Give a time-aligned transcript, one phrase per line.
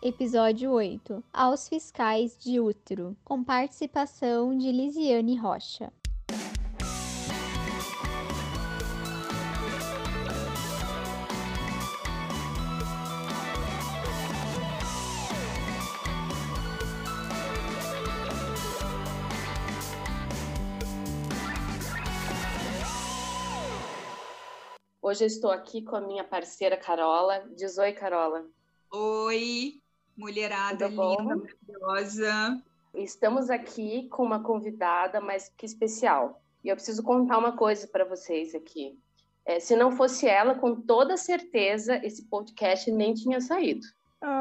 [0.00, 5.92] Episódio 8 Aos Fiscais de Útero, com participação de Lisiane Rocha.
[25.02, 27.44] Hoje eu estou aqui com a minha parceira Carola.
[27.56, 28.46] Diz oi, Carola.
[28.92, 29.82] Oi,
[30.18, 32.62] mulherada linda, maravilhosa.
[32.92, 36.42] Estamos aqui com uma convidada mais que especial.
[36.64, 38.98] E eu preciso contar uma coisa para vocês aqui.
[39.46, 43.86] É, se não fosse ela, com toda certeza, esse podcast nem tinha saído.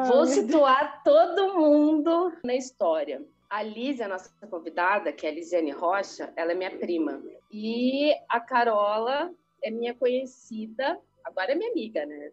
[0.07, 3.23] Vou situar todo mundo na história.
[3.47, 7.21] A Liz, a nossa convidada, que é a Lisiane Rocha, ela é minha prima.
[7.51, 9.31] E a Carola
[9.63, 12.31] é minha conhecida, agora é minha amiga, né?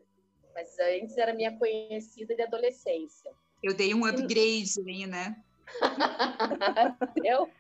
[0.55, 3.31] Mas antes era minha conhecida de adolescência.
[3.63, 5.37] Eu dei um upgrade aí, né?
[7.25, 7.51] Eu?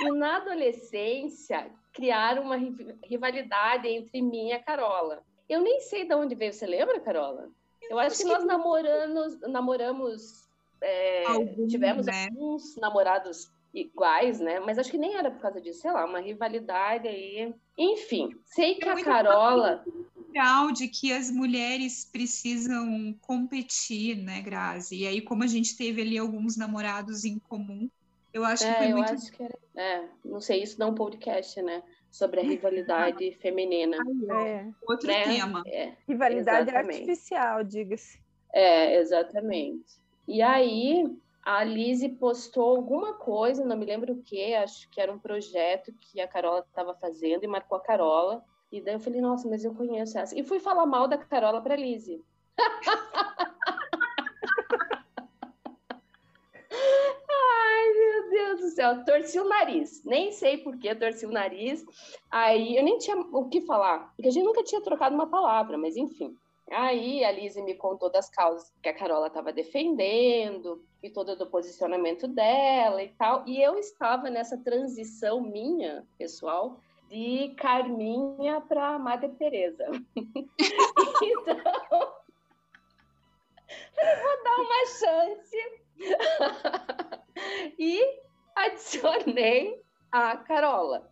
[0.00, 2.56] e na adolescência, criaram uma
[3.04, 5.22] rivalidade entre mim e a Carola.
[5.48, 7.48] Eu nem sei de onde veio, você lembra, Carola?
[7.88, 10.44] Eu acho que nós namoramos, namoramos
[10.80, 12.26] é, Algum, tivemos né?
[12.30, 14.60] alguns namorados iguais, né?
[14.60, 17.54] Mas acho que nem era por causa disso, sei lá, uma rivalidade aí.
[17.76, 19.84] Enfim, sei que é a Carola.
[20.72, 24.96] de que as mulheres precisam competir, né, Grazi?
[24.96, 27.88] E aí, como a gente teve ali alguns namorados em comum,
[28.32, 29.12] eu acho é, que foi eu muito.
[29.12, 29.58] Acho que era...
[29.76, 31.82] É, não sei, isso dá um podcast, né?
[32.10, 33.96] Sobre a rivalidade feminina.
[34.46, 34.66] É.
[34.86, 35.24] Outro né?
[35.24, 35.62] tema.
[35.66, 37.00] É, rivalidade exatamente.
[37.00, 38.20] artificial, diga-se.
[38.52, 40.00] É, exatamente.
[40.26, 41.04] E aí,
[41.44, 45.92] a Lise postou alguma coisa, não me lembro o que, acho que era um projeto
[46.00, 48.42] que a Carola estava fazendo e marcou a Carola.
[48.72, 50.36] E daí eu falei, nossa, mas eu conheço essa.
[50.38, 52.24] E fui falar mal da Carola para a Lise.
[56.70, 60.02] Ai, meu Deus do céu, torci o nariz.
[60.02, 61.84] Nem sei por que torci o nariz.
[62.30, 65.76] Aí eu nem tinha o que falar, porque a gente nunca tinha trocado uma palavra,
[65.76, 66.34] mas enfim.
[66.70, 71.50] Aí a Lise me contou das causas que a Carola estava defendendo e todo o
[71.50, 73.44] posicionamento dela e tal.
[73.46, 79.86] E eu estava nessa transição minha, pessoal, de Carminha para Madre Teresa.
[80.16, 81.60] então,
[83.94, 85.56] vou dar uma chance.
[87.78, 88.20] e
[88.56, 91.10] adicionei a Carola.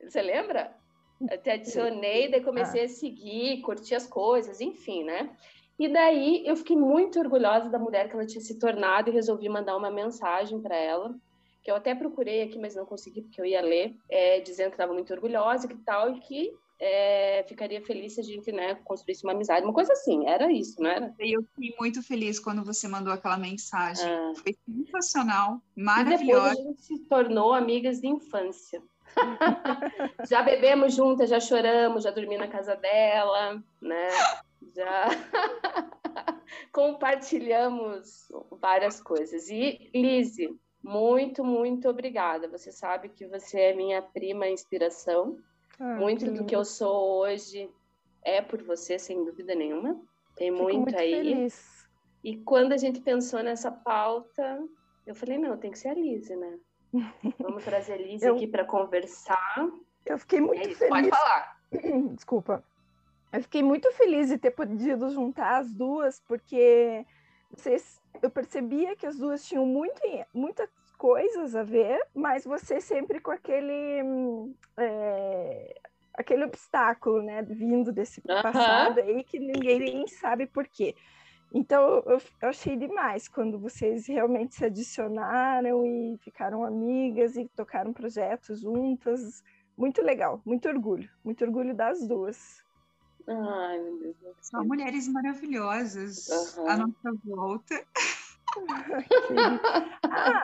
[0.00, 0.77] Você lembra?
[1.20, 2.84] Eu te adicionei, daí comecei ah.
[2.84, 5.30] a seguir, curtir as coisas, enfim, né?
[5.78, 9.48] E daí eu fiquei muito orgulhosa da mulher que ela tinha se tornado e resolvi
[9.48, 11.14] mandar uma mensagem para ela,
[11.62, 14.74] que eu até procurei aqui, mas não consegui porque eu ia ler, é, dizendo que
[14.74, 18.76] estava muito orgulhosa e que tal, e que é, ficaria feliz se a gente né,
[18.84, 21.14] construísse uma amizade, uma coisa assim, era isso, não era?
[21.18, 24.32] Eu fiquei muito feliz quando você mandou aquela mensagem, ah.
[24.36, 26.24] foi sensacional, maravilhosa.
[26.24, 28.82] E depois a gente se tornou amigas de infância.
[30.28, 34.08] já bebemos juntas, já choramos, já dormi na casa dela, né?
[34.74, 35.08] Já
[36.72, 38.28] compartilhamos
[38.60, 39.48] várias coisas.
[39.48, 42.48] E Lise, muito, muito obrigada.
[42.48, 45.36] Você sabe que você é minha prima inspiração.
[45.78, 47.70] Ah, muito que do que eu sou hoje
[48.22, 50.00] é por você, sem dúvida nenhuma.
[50.36, 51.12] Tem muito, muito aí.
[51.12, 51.88] Feliz.
[52.22, 54.60] E quando a gente pensou nessa pauta,
[55.06, 56.58] eu falei, não, tem que ser a Lise, né?
[57.38, 59.68] Vamos trazer a Liz eu, aqui para conversar.
[60.04, 60.88] Eu fiquei muito é feliz.
[60.88, 61.58] Pode falar.
[62.14, 62.64] Desculpa.
[63.32, 67.04] Eu fiquei muito feliz de ter podido juntar as duas, porque
[67.50, 70.00] vocês, eu percebia que as duas tinham muito,
[70.32, 74.02] muitas coisas a ver, mas você sempre com aquele
[74.78, 75.80] é,
[76.14, 78.42] aquele obstáculo, né, vindo desse uh -huh.
[78.42, 80.94] passado aí que ninguém nem sabe por quê.
[81.52, 87.92] Então, eu, eu, achei demais quando vocês realmente se adicionaram e ficaram amigas e tocaram
[87.92, 89.42] projetos juntas.
[89.76, 92.62] Muito legal, muito orgulho, muito orgulho das duas.
[93.26, 94.36] Ai, meu Deus.
[94.40, 96.68] São mulheres maravilhosas uhum.
[96.68, 97.84] à nossa volta.
[100.04, 100.42] ah,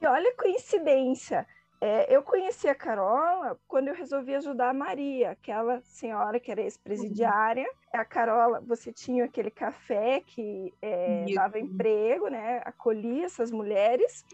[0.00, 1.46] e olha a coincidência.
[1.86, 6.62] É, eu conheci a Carola quando eu resolvi ajudar a Maria, aquela senhora que era
[6.62, 7.64] ex-presidiária.
[7.64, 8.00] Uhum.
[8.00, 12.62] A Carola, você tinha aquele café que é, dava emprego, né?
[12.64, 14.24] Acolhia essas mulheres.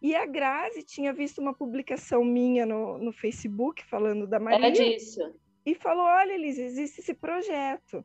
[0.00, 4.68] E a Grazi tinha visto uma publicação minha no, no Facebook falando da Maria.
[4.68, 5.20] É disso.
[5.66, 8.02] E falou: Olha, Elisa, existe esse projeto.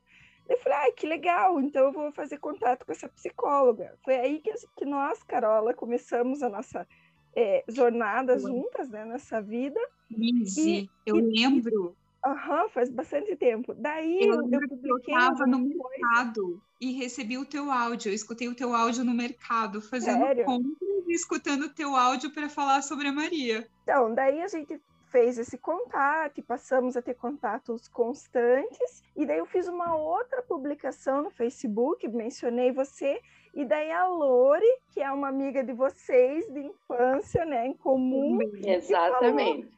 [0.50, 3.96] Eu falei, ai, que legal, então eu vou fazer contato com essa psicóloga.
[4.04, 6.88] Foi aí que, que nós, Carola, começamos a nossa
[7.36, 9.80] é, jornadas juntas né, nessa vida.
[10.10, 11.96] Lizzie, eu e, lembro
[12.26, 13.74] Aham, faz bastante tempo.
[13.74, 18.10] Daí Eu eu, eu estava no mercado e recebi o teu áudio.
[18.10, 20.46] Eu escutei o teu áudio no mercado, fazendo Sério?
[20.46, 20.76] compras
[21.08, 23.68] e escutando o teu áudio para falar sobre a Maria.
[23.84, 29.02] Então, daí a gente fez esse contato e passamos a ter contatos constantes.
[29.16, 33.22] E daí eu fiz uma outra publicação no Facebook, mencionei você.
[33.54, 38.40] E daí a Lore, que é uma amiga de vocês de infância, né, em comum,
[38.64, 39.70] Exatamente.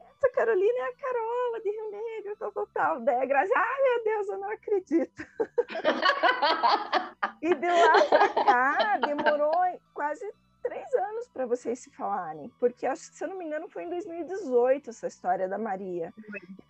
[0.00, 3.00] essa Carolina é a Carola de Rio Negro, tal, tal, tal.
[3.00, 5.26] Daí a Grazi, ai meu Deus, eu não acredito.
[7.42, 9.52] E de lá pra cá, demorou
[9.92, 10.32] quase
[10.62, 13.84] três anos para vocês se falarem, porque acho que, se eu não me engano, foi
[13.84, 16.12] em 2018 essa história da Maria.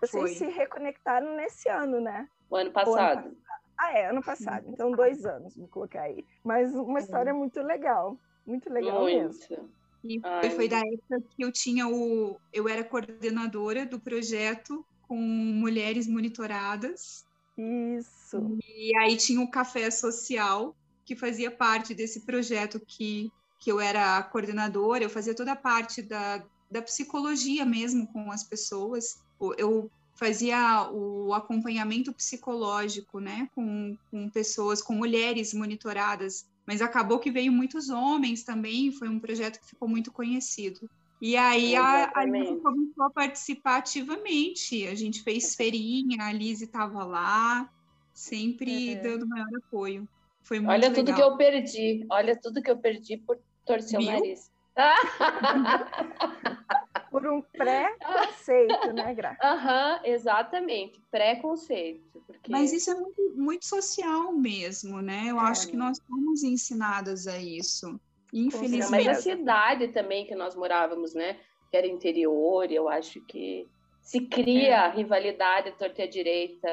[0.01, 0.35] Vocês Foi.
[0.35, 2.29] se reconectaram nesse ano, né?
[2.51, 3.37] O ano passado.
[3.77, 4.67] Ah, é, ano passado.
[4.69, 6.25] Então, dois anos, vou colocar aí.
[6.43, 8.19] Mas uma história muito legal.
[8.47, 9.39] Muito legal mesmo.
[9.49, 9.71] Muito.
[10.05, 12.37] E Ai, foi, foi da época que eu tinha o.
[12.53, 17.25] Eu era coordenadora do projeto com mulheres monitoradas.
[17.57, 18.59] Isso.
[18.67, 20.75] E aí tinha o Café Social,
[21.05, 25.57] que fazia parte desse projeto que, que eu era a coordenadora, eu fazia toda a
[25.57, 29.23] parte da, da psicologia mesmo com as pessoas.
[29.57, 37.31] Eu fazia o acompanhamento psicológico, né, com, com pessoas, com mulheres monitoradas, mas acabou que
[37.31, 40.89] veio muitos homens também, foi um projeto que ficou muito conhecido.
[41.21, 46.65] E aí a, a Lise começou a participar ativamente, a gente fez feirinha, a Lise
[46.65, 47.69] estava lá,
[48.13, 48.97] sempre É.
[48.97, 50.07] dando maior apoio.
[50.43, 51.17] Foi muito Olha tudo legal.
[51.17, 52.07] que eu perdi.
[52.11, 54.09] Olha tudo que eu perdi por torcer Viu?
[54.09, 54.51] o nariz.
[57.15, 59.37] Por um pré-conceito, né, Gra?
[59.43, 61.01] Aham, exatamente.
[61.13, 62.21] Preconceito.
[62.27, 62.51] Porque...
[62.51, 65.27] Mas isso é muito, muito social mesmo, né?
[65.29, 65.43] Eu É.
[65.43, 68.01] acho que nós fomos ensinadas a isso.
[68.33, 68.91] Infelizmente.
[68.91, 71.39] mas a cidade também que nós morávamos, né?
[71.71, 73.69] Que era interior, eu acho que
[74.03, 76.69] se cria rivalidade torta e à direita,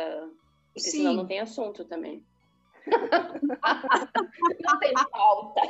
[0.74, 1.18] porque senão Sim.
[1.18, 2.26] não tem assunto também.
[4.64, 5.62] Não tem pauta.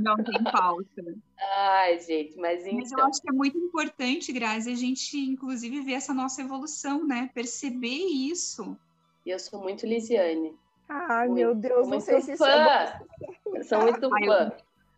[0.00, 1.14] Não tem pauta.
[1.56, 3.06] Ai, gente, mas Mas eu então.
[3.08, 7.30] acho que é muito importante, Grazi, a gente, inclusive, ver essa nossa evolução, né?
[7.34, 8.76] Perceber isso.
[9.26, 10.54] Eu sou muito Lisiane.
[10.88, 13.00] Ai, Muito, meu Deus, não muito sei se é fã.
[13.54, 14.52] Eu sou muito eu- fã.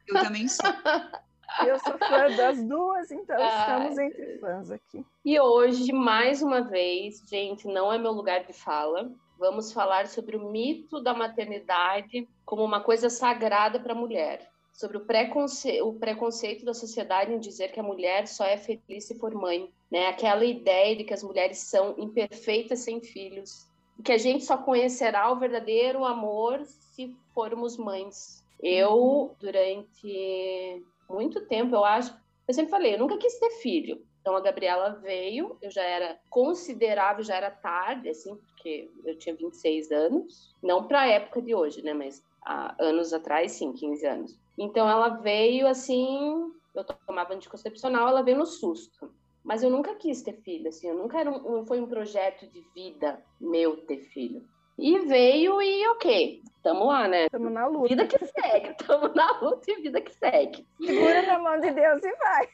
[0.08, 0.64] Eu também sou.
[1.66, 5.04] Eu sou fã das duas, então Ai, estamos entre fãs aqui.
[5.22, 9.12] E hoje, mais uma vez, gente, não é meu lugar de fala.
[9.42, 14.48] Vamos falar sobre o mito da maternidade como uma coisa sagrada para a mulher.
[14.72, 15.82] Sobre o, preconce...
[15.82, 19.68] o preconceito da sociedade em dizer que a mulher só é feliz se for mãe.
[19.90, 20.06] Né?
[20.06, 23.68] Aquela ideia de que as mulheres são imperfeitas sem filhos.
[24.04, 28.44] Que a gente só conhecerá o verdadeiro amor se formos mães.
[28.62, 32.16] Eu, durante muito tempo, eu acho,
[32.46, 34.00] eu sempre falei, eu nunca quis ter filho.
[34.20, 39.34] Então a Gabriela veio, eu já era considerável, já era tarde, assim, porque eu tinha
[39.34, 44.06] 26 anos, não para a época de hoje, né, mas há anos atrás, sim, 15
[44.06, 44.38] anos.
[44.56, 49.12] Então ela veio assim, eu tomava anticoncepcional, ela veio no susto.
[49.42, 52.60] Mas eu nunca quis ter filho, assim, eu nunca um, não foi um projeto de
[52.72, 54.46] vida meu ter filho.
[54.78, 57.26] E veio e ok, tamo lá, né?
[57.26, 57.88] Estamos na luta.
[57.88, 60.66] Vida que segue, tamo na luta e vida que segue.
[60.84, 62.48] Segura na mão de Deus e vai.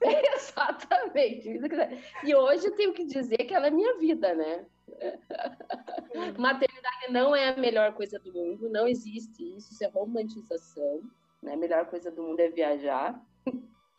[0.34, 1.52] Exatamente.
[1.52, 1.98] vida que segue.
[2.24, 4.66] E hoje eu tenho que dizer que ela é minha vida, né?
[6.38, 11.00] Maternidade não é a melhor coisa do mundo, não existe isso, isso é romantização.
[11.42, 11.54] Né?
[11.54, 13.20] A melhor coisa do mundo é viajar,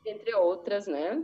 [0.06, 1.24] entre outras, né?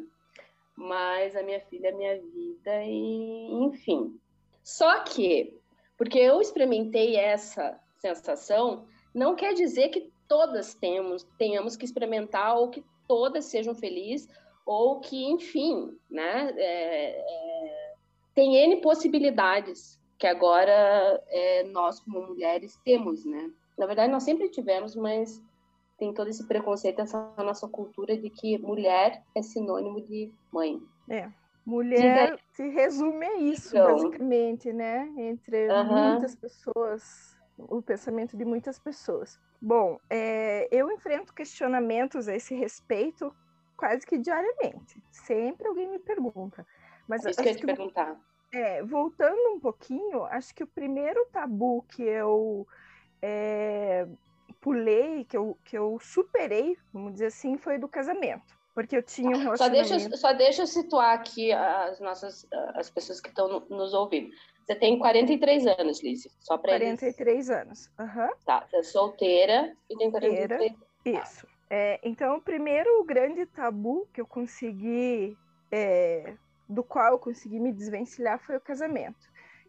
[0.75, 4.19] Mas a minha filha é minha vida e, enfim.
[4.63, 5.56] Só que,
[5.97, 12.69] porque eu experimentei essa sensação, não quer dizer que todas temos, tenhamos que experimentar ou
[12.69, 14.27] que todas sejam felizes
[14.65, 16.53] ou que, enfim, né?
[16.57, 17.93] é, é,
[18.35, 23.51] tem N possibilidades que agora é, nós, como mulheres, temos, né?
[23.77, 25.41] Na verdade, nós sempre tivemos, mas
[25.97, 30.81] tem todo esse preconceito, essa nossa cultura de que mulher é sinônimo de mãe.
[31.67, 33.97] Mulher se resume a isso, Então.
[33.97, 35.11] basicamente, né?
[35.17, 36.11] Entre Aham.
[36.11, 39.37] muitas pessoas, o pensamento de muitas pessoas.
[39.61, 43.35] Bom, é, eu enfrento questionamentos a esse respeito
[43.75, 45.03] quase que diariamente.
[45.11, 46.65] Sempre alguém me pergunta.
[47.05, 48.17] Mas isso que eu ia te perguntar.
[48.53, 52.65] é, voltando um pouquinho, acho que o primeiro tabu que eu
[53.21, 54.07] é,
[54.61, 58.56] pulei, que eu, que eu superei, vamos dizer assim, foi do casamento.
[58.77, 62.91] Porque eu tinha um Só deixa, eu- só deixa eu situar aqui as nossas as
[62.91, 64.29] pessoas que estão no- nos ouvindo.
[64.63, 66.29] Você tem 43 anos, Lícia.
[66.41, 66.89] Só para eles.
[66.99, 67.89] 43 anos.
[67.99, 70.57] Aham, Tá, você é solteira e tem Solteira.
[70.59, 71.47] 43 isso.
[71.71, 75.35] É, então, o primeiro grande tabu que eu consegui
[75.71, 76.35] é,
[76.69, 79.17] do qual eu consegui me desvencilhar foi o casamento.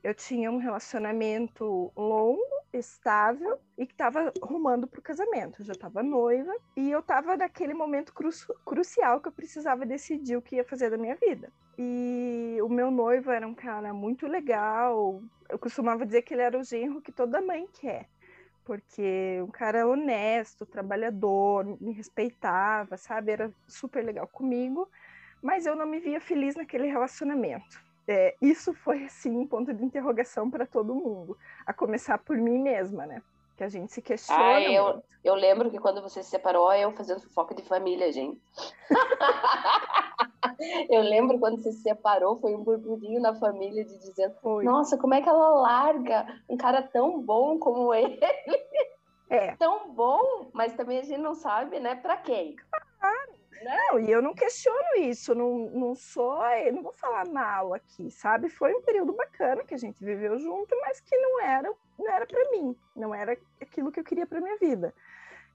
[0.02, 5.61] Eu tinha um relacionamento longo, estável e que estava rumando para o casamento.
[5.61, 8.31] Eu já estava noiva e eu estava naquele momento cru
[8.64, 11.52] crucial que eu precisava decidir o que ia fazer da minha vida.
[11.78, 15.23] E o meu noivo era um cara muito legal.
[15.49, 18.09] Eu costumava dizer que ele era o genro que toda mãe quer
[18.69, 23.33] porque um cara honesto, trabalhador, me respeitava, sabe?
[23.33, 24.87] Era super legal comigo,
[25.43, 27.83] mas eu não me via feliz naquele relacionamento.
[28.10, 31.36] É, isso foi, assim, um ponto de interrogação para todo mundo,
[31.66, 33.22] a começar por mim mesma, né?
[33.54, 34.42] Que a gente se questiona.
[34.42, 38.40] Ah, eu, eu lembro que quando você se separou, eu fazendo fofoca de família, gente.
[40.88, 44.64] eu lembro quando você se separou, foi um burburinho na família de dizendo: foi.
[44.64, 48.18] Nossa, como é que ela larga um cara tão bom como ele?
[49.28, 49.54] É.
[49.56, 52.56] Tão bom, mas também a gente não sabe, né, para quem.
[53.62, 56.38] Não, e eu não questiono isso, não, não sou,
[56.72, 58.48] não vou falar mal aqui, sabe?
[58.48, 62.26] Foi um período bacana que a gente viveu junto, mas que não era, não era
[62.26, 64.94] para mim, não era aquilo que eu queria para minha vida.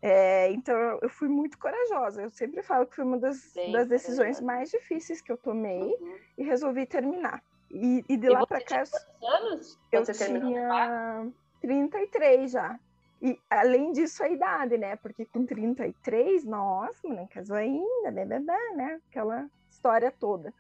[0.06, 2.24] É, então eu fui muito corajosa.
[2.24, 6.20] Eu sempre falo que foi uma das, das decisões mais difíceis que eu tomei uhum.
[6.38, 7.42] e resolvi terminar.
[7.72, 8.84] E, e de e lá para cá.
[8.84, 9.80] Quantos anos?
[9.94, 11.32] Eu tinha
[11.62, 12.78] 33 já.
[13.24, 14.98] E além disso, a idade, né?
[14.98, 18.42] Porque com 33, nossa, não casou ainda, bebê,
[18.76, 19.00] né?
[19.10, 20.54] Aquela história toda.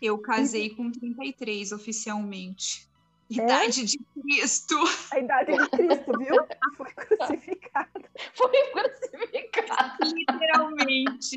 [0.00, 2.88] Eu casei com 33 oficialmente.
[3.30, 3.34] É?
[3.34, 3.84] Idade é?
[3.84, 4.76] de Cristo.
[5.10, 6.36] A idade de Cristo, viu?
[6.76, 8.04] Foi crucificado.
[8.32, 9.98] Foi crucificado.
[10.14, 11.36] Literalmente.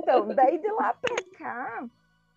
[0.00, 1.86] Então, daí de lá para cá,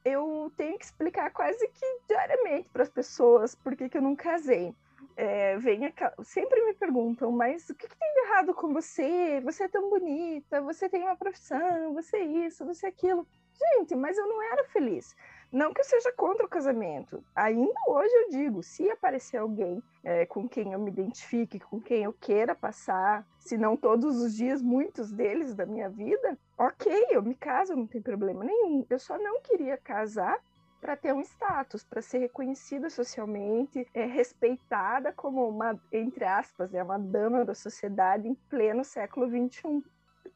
[0.07, 4.15] eu tenho que explicar quase que diariamente para as pessoas por que, que eu não
[4.15, 4.73] casei.
[5.15, 5.91] É, vem
[6.23, 9.41] sempre me perguntam, mas o que, que, tem de errado com você?
[9.41, 13.27] Você é tão bonita, você tem uma profissão, você é isso, você é aquilo.
[13.53, 15.15] Gente, mas eu não era feliz.
[15.51, 17.23] Não que eu seja contra o casamento.
[17.33, 22.03] Ainda hoje eu digo, se aparecer alguém é, com quem eu me identifique, com quem
[22.03, 27.23] eu queira passar, se não todos os dias, muitos deles da minha vida, ok, eu
[27.23, 28.85] me caso, não tem problema nenhum.
[28.89, 30.37] Eu só não queria casar
[30.81, 36.83] para ter um status, para ser reconhecida socialmente, é, respeitada como uma, entre aspas, é
[36.83, 39.83] uma dama da sociedade em pleno século XXI.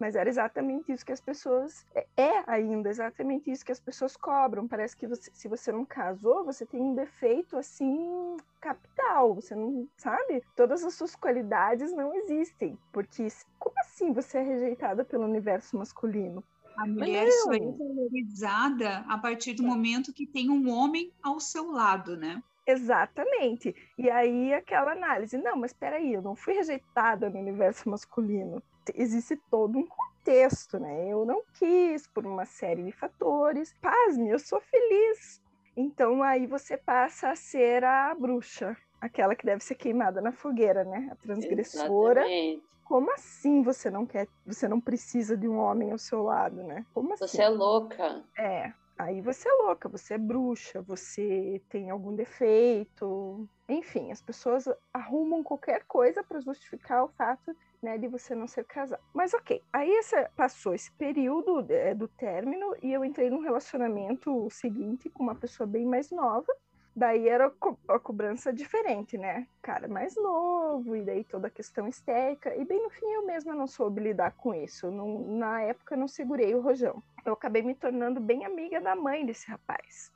[0.01, 1.86] Mas era exatamente isso que as pessoas.
[1.93, 4.67] É, é ainda exatamente isso que as pessoas cobram.
[4.67, 9.36] Parece que você, se você não casou, você tem um defeito assim capital.
[9.36, 10.41] Você não sabe?
[10.55, 12.75] Todas as suas qualidades não existem.
[12.91, 13.27] Porque
[13.60, 16.43] como assim você é rejeitada pelo universo masculino?
[16.77, 21.70] A mulher só é valorizada a partir do momento que tem um homem ao seu
[21.70, 22.41] lado, né?
[22.65, 23.75] Exatamente.
[23.98, 28.62] E aí aquela análise, não, mas espera aí, eu não fui rejeitada no universo masculino
[28.96, 31.10] existe todo um contexto, né?
[31.10, 33.74] Eu não quis por uma série de fatores.
[33.82, 35.41] Pasme, eu sou feliz.
[35.75, 40.84] Então aí você passa a ser a bruxa, aquela que deve ser queimada na fogueira,
[40.84, 41.10] né?
[41.12, 42.22] A transgressora.
[42.22, 42.72] Exatamente.
[42.84, 46.86] Como assim você não quer, você não precisa de um homem ao seu lado, né?
[46.94, 47.25] Como assim?
[47.25, 48.22] Você é louca.
[48.38, 48.74] É.
[49.01, 53.50] Aí você é louca, você é bruxa, você tem algum defeito.
[53.67, 58.63] Enfim, as pessoas arrumam qualquer coisa para justificar o fato né, de você não ser
[58.63, 59.01] casado.
[59.12, 64.48] Mas ok, aí essa, passou esse período é, do término e eu entrei num relacionamento
[64.51, 66.55] seguinte com uma pessoa bem mais nova.
[66.93, 69.48] Daí era co a cobrança diferente, né?
[69.62, 72.53] Cara mais novo, e daí toda a questão estética.
[72.55, 74.91] E bem no fim eu mesma não soube lidar com isso.
[74.91, 77.01] Não, na época não segurei o rojão.
[77.25, 80.12] Eu acabei me tornando bem amiga da mãe desse rapaz.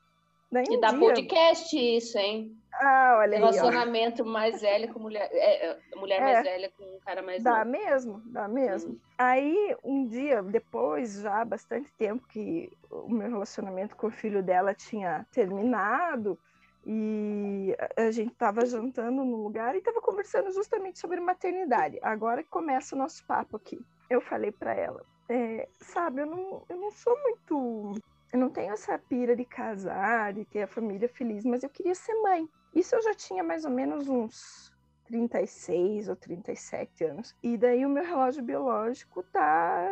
[0.51, 0.99] Daí e um dá dia...
[0.99, 2.55] podcast isso, hein?
[2.73, 6.83] Ah, olha Relacionamento aí, mais velho com mulher, é, é, mulher é, mais velha com
[6.83, 7.71] um cara mais Dá novo.
[7.71, 8.93] mesmo, dá mesmo.
[8.93, 8.99] Hum.
[9.17, 14.43] Aí, um dia, depois, já há bastante tempo que o meu relacionamento com o filho
[14.43, 16.37] dela tinha terminado,
[16.85, 21.97] e a gente estava jantando no lugar e estava conversando justamente sobre maternidade.
[22.01, 23.79] Agora que começa o nosso papo aqui.
[24.09, 27.95] Eu falei para ela, é, sabe, eu não, eu não sou muito
[28.35, 31.95] eu não tenho essa pira de casar, de ter a família feliz, mas eu queria
[31.95, 32.49] ser mãe.
[32.73, 34.69] Isso eu já tinha mais ou menos uns
[35.05, 37.33] 36 ou 37 anos.
[37.41, 39.91] E daí o meu relógio biológico tá,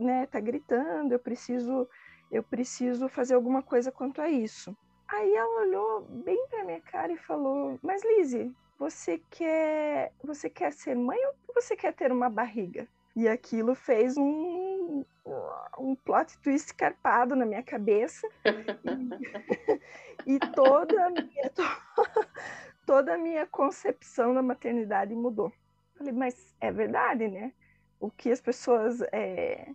[0.00, 1.88] né, tá gritando, eu preciso
[2.28, 4.76] eu preciso fazer alguma coisa quanto a isso.
[5.08, 10.72] Aí ela olhou bem para minha cara e falou: "Mas Lizzie, você quer você quer
[10.72, 15.02] ser mãe ou você quer ter uma barriga?" E aquilo fez um,
[15.78, 18.28] um plot twist carpado na minha cabeça.
[20.26, 21.52] e, e toda, a minha,
[22.84, 25.50] toda a minha concepção da maternidade mudou.
[25.96, 27.54] Falei, mas é verdade, né?
[27.98, 29.66] O que as pessoas é,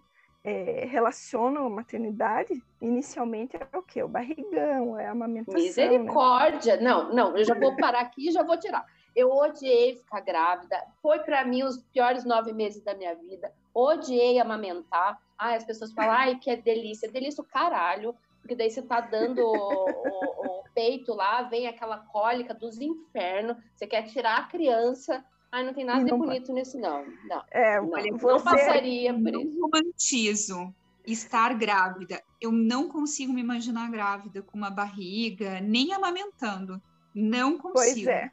[0.43, 4.01] é, relacionam a maternidade, inicialmente é o quê?
[4.01, 5.60] O barrigão, é a amamentação.
[5.60, 5.67] Né?
[5.67, 6.77] Misericórdia!
[6.77, 6.83] Né?
[6.83, 8.86] Não, não, eu já vou parar aqui e já vou tirar.
[9.15, 10.83] Eu odiei ficar grávida.
[11.01, 13.53] Foi para mim os piores nove meses da minha vida.
[13.74, 15.21] Odiei amamentar.
[15.38, 17.12] Ai, as pessoas falam, ai, que é delícia.
[17.12, 18.15] Delícia o caralho.
[18.39, 23.57] Porque daí você tá dando o, o, o peito lá, vem aquela cólica dos infernos.
[23.75, 25.24] Você quer tirar a criança.
[25.51, 26.53] Ai, não tem nada de bonito pode.
[26.53, 27.05] nisso, não.
[27.25, 28.10] Não, é, não, você...
[28.10, 29.58] não passaria por isso.
[29.58, 30.74] Eu romantizo
[31.05, 32.22] estar grávida.
[32.39, 36.81] Eu não consigo me imaginar grávida com uma barriga, nem amamentando.
[37.13, 37.74] Não consigo.
[37.74, 38.31] Pois é.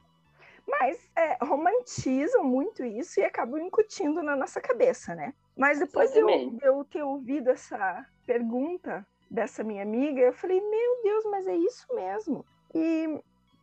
[0.68, 5.32] Mas é, romantizam muito isso e acabam incutindo na nossa cabeça, né?
[5.56, 11.02] Mas depois de eu, eu ter ouvido essa pergunta dessa minha amiga, eu falei, meu
[11.02, 12.44] Deus, mas é isso mesmo.
[12.74, 13.18] E,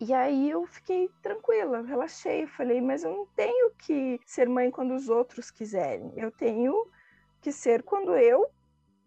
[0.07, 4.93] e aí eu fiquei tranquila, relaxei, falei, mas eu não tenho que ser mãe quando
[4.93, 6.13] os outros quiserem.
[6.15, 6.87] Eu tenho
[7.41, 8.47] que ser quando eu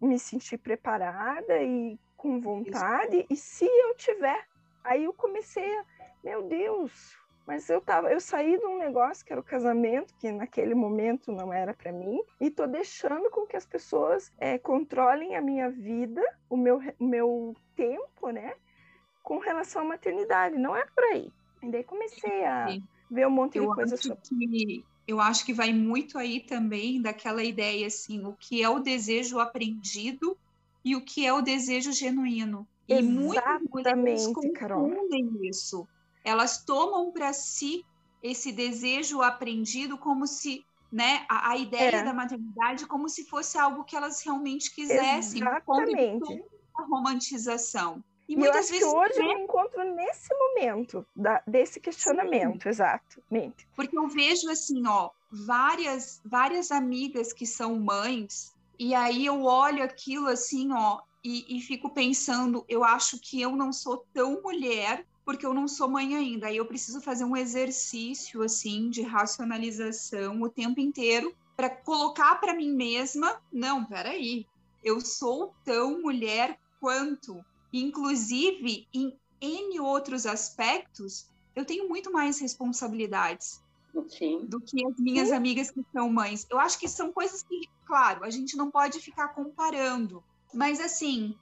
[0.01, 3.27] me sentir preparada e com vontade, isso.
[3.29, 4.45] e se eu tiver.
[4.83, 5.85] Aí eu comecei a,
[6.21, 10.29] meu Deus, mas eu tava, eu saí de um negócio que era o casamento, que
[10.31, 15.37] naquele momento não era para mim, e tô deixando com que as pessoas é, controlem
[15.37, 18.53] a minha vida, o meu, o meu tempo, né?
[19.23, 20.57] Com relação à maternidade.
[20.57, 21.31] Não é por aí.
[21.61, 22.67] E daí comecei a
[23.09, 24.21] ver um monte eu de coisa sobre.
[24.27, 28.79] Que, eu acho que vai muito aí também daquela ideia assim, o que é o
[28.79, 30.37] desejo aprendido
[30.85, 32.67] e o que é o desejo genuíno.
[32.87, 34.91] E Exatamente, Carol.
[35.43, 35.87] isso
[36.23, 37.85] elas tomam para si
[38.21, 42.03] esse desejo aprendido como se né, a, a ideia é.
[42.03, 46.43] da maternidade como se fosse algo que elas realmente quisessem, Exatamente.
[46.75, 48.03] a romantização.
[48.29, 49.25] E, e muitas vezes hoje né?
[49.25, 52.69] eu me encontro nesse momento da, desse questionamento, Sim.
[52.69, 53.67] exatamente.
[53.75, 59.83] Porque eu vejo assim, ó, várias várias amigas que são mães e aí eu olho
[59.83, 65.05] aquilo assim, ó, e, e fico pensando, eu acho que eu não sou tão mulher
[65.25, 66.47] porque eu não sou mãe ainda.
[66.47, 72.53] Aí eu preciso fazer um exercício assim de racionalização o tempo inteiro para colocar para
[72.53, 74.47] mim mesma, não, peraí,
[74.83, 83.61] eu sou tão mulher quanto, inclusive em N outros aspectos, eu tenho muito mais responsabilidades.
[84.07, 84.45] Sim.
[84.45, 85.33] do que as minhas Sim.
[85.33, 86.45] amigas que são mães.
[86.49, 91.35] Eu acho que são coisas que, claro, a gente não pode ficar comparando, mas assim,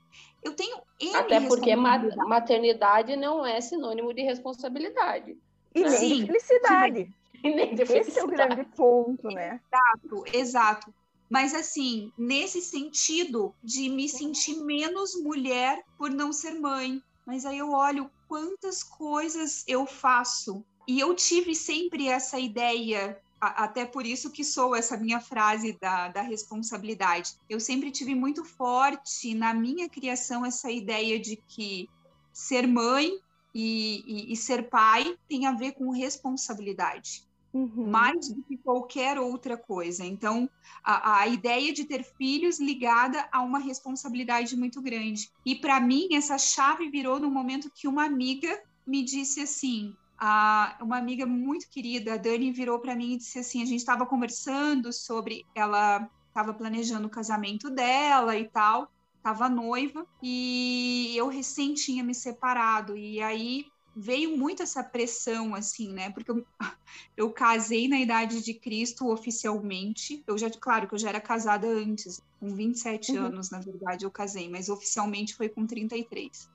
[0.44, 5.38] eu tenho N Até porque maternidade não é sinônimo de responsabilidade.
[5.76, 5.90] E né?
[5.90, 7.14] nem de felicidade.
[7.44, 8.10] E nem de felicidade.
[8.10, 9.60] Esse é o grande ponto, né?
[9.72, 10.94] Exato, exato.
[11.30, 17.02] Mas assim, nesse sentido de me sentir menos mulher por não ser mãe.
[17.26, 20.64] Mas aí eu olho quantas coisas eu faço.
[20.88, 26.08] E eu tive sempre essa ideia até por isso que sou essa minha frase da,
[26.08, 27.36] da responsabilidade.
[27.50, 31.88] Eu sempre tive muito forte na minha criação essa ideia de que
[32.34, 33.20] ser mãe
[33.54, 37.27] e, e, e ser pai tem a ver com responsabilidade.
[37.58, 37.90] Uhum.
[37.90, 40.06] Mais do que qualquer outra coisa.
[40.06, 40.48] Então,
[40.84, 45.32] a, a ideia de ter filhos ligada a uma responsabilidade muito grande.
[45.44, 50.78] E para mim, essa chave virou no momento que uma amiga me disse assim: a,
[50.80, 54.06] uma amiga muito querida, a Dani, virou para mim e disse assim: a gente estava
[54.06, 61.74] conversando sobre ela estava planejando o casamento dela e tal, estava noiva e eu recém
[61.74, 63.66] tinha me separado e aí
[63.98, 66.12] veio muito essa pressão assim, né?
[66.12, 66.46] Porque eu,
[67.18, 70.24] eu casei na idade de Cristo oficialmente.
[70.28, 73.26] Eu já, claro que eu já era casada antes, com 27 uhum.
[73.26, 76.48] anos, na verdade, eu casei, mas oficialmente foi com 33.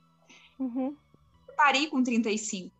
[0.58, 0.94] Uhum.
[1.56, 2.70] Parei com 35.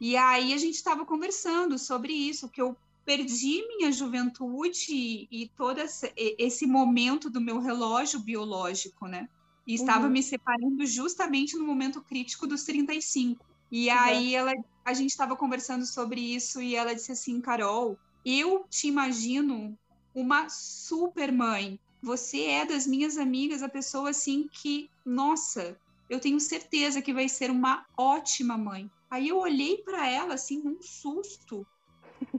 [0.00, 5.80] E aí a gente estava conversando sobre isso, que eu perdi minha juventude e todo
[6.16, 9.28] esse momento do meu relógio biológico, né?
[9.66, 10.12] E estava uhum.
[10.12, 13.44] me separando justamente no momento crítico dos 35.
[13.70, 14.52] E aí ela,
[14.84, 19.78] a gente estava conversando sobre isso e ela disse assim, Carol, eu te imagino
[20.14, 21.78] uma super mãe.
[22.02, 25.78] Você é das minhas amigas a pessoa assim que, nossa,
[26.08, 28.90] eu tenho certeza que vai ser uma ótima mãe.
[29.10, 31.66] Aí eu olhei para ela assim, num susto.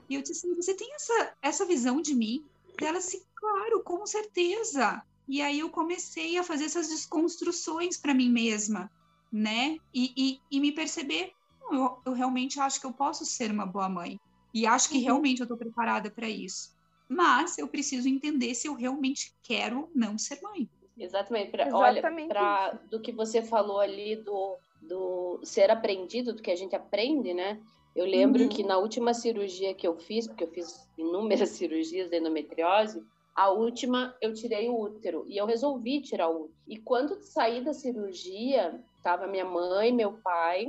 [0.10, 2.46] E eu disse assim: Você tem essa, essa visão de mim?
[2.82, 5.04] E ela assim, claro, com certeza.
[5.28, 8.92] E aí eu comecei a fazer essas desconstruções para mim mesma,
[9.32, 9.78] né?
[9.94, 11.34] E, e, e me perceber:
[11.72, 14.20] eu, eu, realmente acho que eu posso ser uma boa mãe.
[14.54, 15.04] E acho que uhum.
[15.04, 16.76] realmente eu estou preparada para isso.
[17.08, 20.68] Mas eu preciso entender se eu realmente quero não ser mãe.
[20.98, 21.52] Exatamente.
[21.52, 22.26] Pra, Exatamente.
[22.26, 26.76] Olha, pra, do que você falou ali do do ser aprendido, do que a gente
[26.76, 27.62] aprende, né?
[27.96, 28.50] Eu lembro uhum.
[28.50, 33.04] que na última cirurgia que eu fiz, porque eu fiz inúmeras cirurgias de endometriose,
[33.40, 36.60] A última, eu tirei o útero e eu resolvi tirar o útero.
[36.68, 40.68] E quando saí da cirurgia, tava minha mãe, meu pai,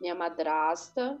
[0.00, 1.20] minha madrasta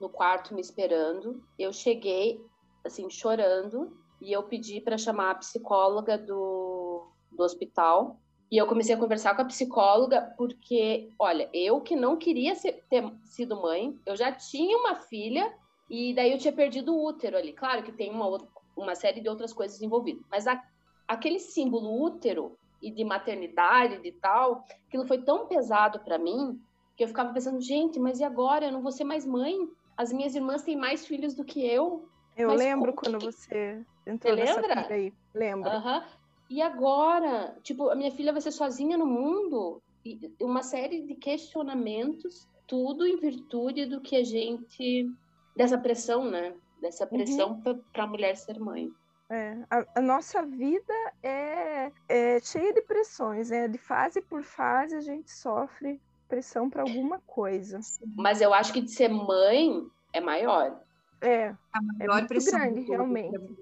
[0.00, 1.44] no quarto me esperando.
[1.58, 2.40] Eu cheguei
[2.86, 8.18] assim chorando e eu pedi para chamar a psicóloga do, do hospital.
[8.50, 12.82] E eu comecei a conversar com a psicóloga porque, olha, eu que não queria ser,
[12.88, 15.54] ter sido mãe, eu já tinha uma filha
[15.90, 17.52] e daí eu tinha perdido o útero ali.
[17.52, 20.62] Claro que tem uma, outra, uma série de outras coisas envolvidas, mas a,
[21.08, 26.60] aquele símbolo útero e de maternidade e tal, aquilo foi tão pesado para mim
[26.96, 28.66] que eu ficava pensando, gente, mas e agora?
[28.66, 29.54] Eu não vou ser mais mãe?
[29.96, 32.08] As minhas irmãs têm mais filhos do que eu.
[32.36, 33.26] Eu lembro quando que...
[33.26, 34.94] você entrou você nessa lembra?
[34.94, 35.12] aí.
[35.34, 35.70] Lembro.
[35.70, 36.02] Uhum.
[36.48, 37.56] E agora?
[37.62, 39.82] Tipo, a minha filha vai ser sozinha no mundo?
[40.04, 45.10] E uma série de questionamentos, tudo em virtude do que a gente...
[45.54, 46.54] Dessa pressão, né?
[46.80, 47.10] Dessa uhum.
[47.10, 47.82] pressão uhum.
[47.92, 48.90] para a mulher ser mãe.
[49.28, 53.66] É, a, a, nossa vida é, é, cheia de pressões, né?
[53.66, 57.80] De fase por fase a gente sofre pressão para alguma coisa.
[58.14, 60.80] Mas eu acho que de ser mãe é maior.
[61.20, 63.56] É, a é maior é muito grande, realmente.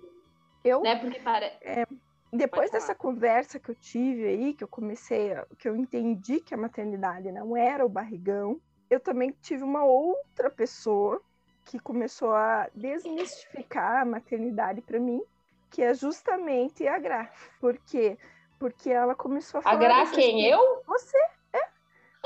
[0.62, 0.96] Eu, né?
[0.96, 1.46] Porque para...
[1.62, 1.86] É,
[2.32, 6.58] depois dessa conversa que eu tive aí, que eu comecei, que eu entendi que a
[6.58, 11.22] maternidade não era o barrigão, eu também tive uma outra pessoa
[11.64, 15.22] que começou a desmistificar a maternidade para mim,
[15.70, 17.30] que é justamente a Gra.
[17.60, 18.18] Por quê?
[18.58, 19.76] Porque ela começou a falar.
[19.76, 20.46] A Gra quem?
[20.46, 20.82] Eu?
[20.86, 21.18] Você.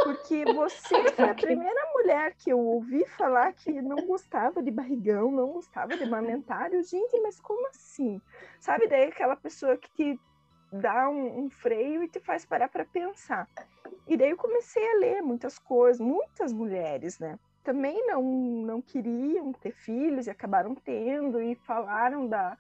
[0.05, 5.31] Porque você foi a primeira mulher que eu ouvi falar que não gostava de barrigão,
[5.31, 6.83] não gostava de amamentário.
[6.85, 8.21] Gente, mas como assim?
[8.61, 10.21] Sabe, daí aquela pessoa que te
[10.73, 13.49] dá um, um freio e te faz parar para pensar.
[14.07, 17.39] E daí eu comecei a ler muitas coisas, muitas mulheres, né?
[17.69, 22.57] Também não, não queriam ter filhos e acabaram tendo e falaram da,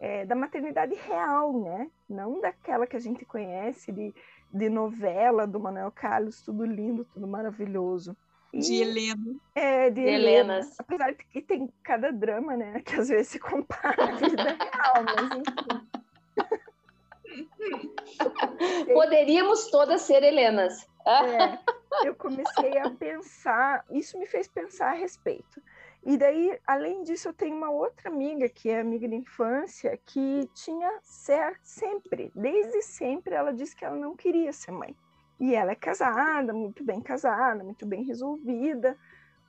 [0.00, 1.90] é, da maternidade real, né?
[2.08, 4.14] Não daquela que a gente conhece de
[4.52, 8.16] de novela do Manuel Carlos, tudo lindo, tudo maravilhoso.
[8.52, 9.36] E, de Helena.
[9.54, 10.66] É, de, de Helenas.
[10.66, 10.76] Helena.
[10.78, 12.80] Apesar de que tem cada drama, né?
[12.80, 15.86] Que às vezes se compara à vida real, mas enfim.
[18.94, 20.88] Poderíamos todas ser Helenas.
[21.06, 21.58] É,
[22.04, 25.62] eu comecei a pensar, isso me fez pensar a respeito.
[26.04, 30.48] E daí, além disso, eu tenho uma outra amiga, que é amiga de infância, que
[30.54, 34.96] tinha certo, sempre, desde sempre, ela disse que ela não queria ser mãe.
[35.40, 38.96] E ela é casada, muito bem casada, muito bem resolvida,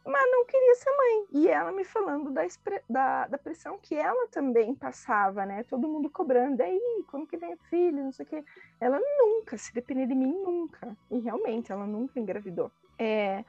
[0.08, 1.26] mas não queria ser mãe.
[1.32, 2.44] E ela me falando da,
[2.90, 5.64] da, da pressão que ela também passava, né?
[5.64, 8.44] Todo mundo cobrando, aí, quando que vem filho, não sei o quê.
[8.80, 10.96] Ela nunca, se depender de mim, nunca.
[11.12, 12.72] E realmente, ela nunca engravidou.
[12.98, 13.44] É,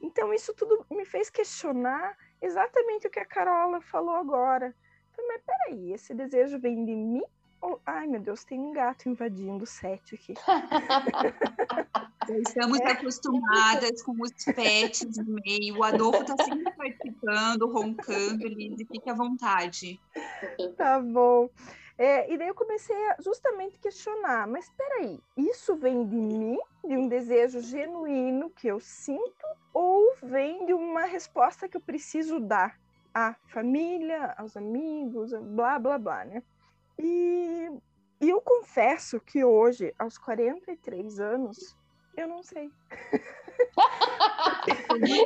[0.00, 4.74] então, isso tudo me fez questionar exatamente o que a Carola falou agora.
[5.12, 7.22] Falei, mas peraí, esse desejo vem de mim?
[7.64, 7.80] Ou...
[7.86, 10.34] Ai, meu Deus, tem um gato invadindo o set aqui.
[12.46, 12.92] Estamos é.
[12.92, 15.78] acostumadas com os pets no meio.
[15.78, 19.98] O Adolfo está sempre participando, roncando, Lizzie, fique à vontade.
[20.76, 21.48] Tá bom.
[21.96, 26.96] É, e daí eu comecei a justamente questionar, mas peraí, isso vem de mim, de
[26.96, 32.78] um desejo genuíno que eu sinto, ou vem de uma resposta que eu preciso dar
[33.14, 36.42] à família, aos amigos, blá blá blá, né?
[36.98, 37.70] E,
[38.20, 41.76] e eu confesso que hoje, aos 43 anos,
[42.16, 42.70] eu não sei.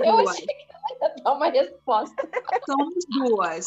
[0.04, 2.28] eu achei que ia dar uma resposta.
[2.66, 3.66] Somos duas.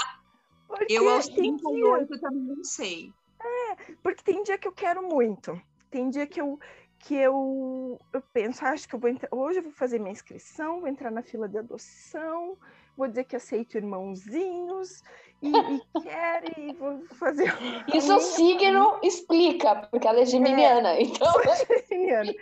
[0.67, 2.19] Porque eu aos 38 dia...
[2.19, 3.13] também não sei.
[3.43, 5.59] É, porque tem dia que eu quero muito.
[5.89, 6.59] Tem dia que eu
[7.03, 10.81] que eu, eu penso, acho que eu vou entrar, hoje eu vou fazer minha inscrição,
[10.81, 12.55] vou entrar na fila de adoção,
[12.95, 15.01] vou dizer que aceito irmãozinhos
[15.41, 17.51] e, e quero e vou fazer.
[17.93, 21.33] Isso o signo explica, porque ela é geminiana, é, então.
[21.89, 22.33] geminiana.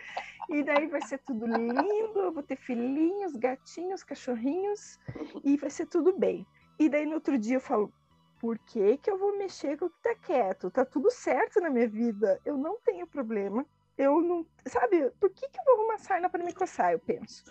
[0.49, 4.99] E daí vai ser tudo lindo, vou ter filhinhos, gatinhos, cachorrinhos,
[5.43, 6.45] e vai ser tudo bem.
[6.79, 7.93] E daí no outro dia eu falo,
[8.39, 10.71] por que, que eu vou mexer com o que tá quieto?
[10.71, 13.65] Tá tudo certo na minha vida, eu não tenho problema.
[13.97, 16.93] Eu não, sabe, por que, que eu vou arrumar sarna para me coçar?
[16.93, 17.43] Eu penso.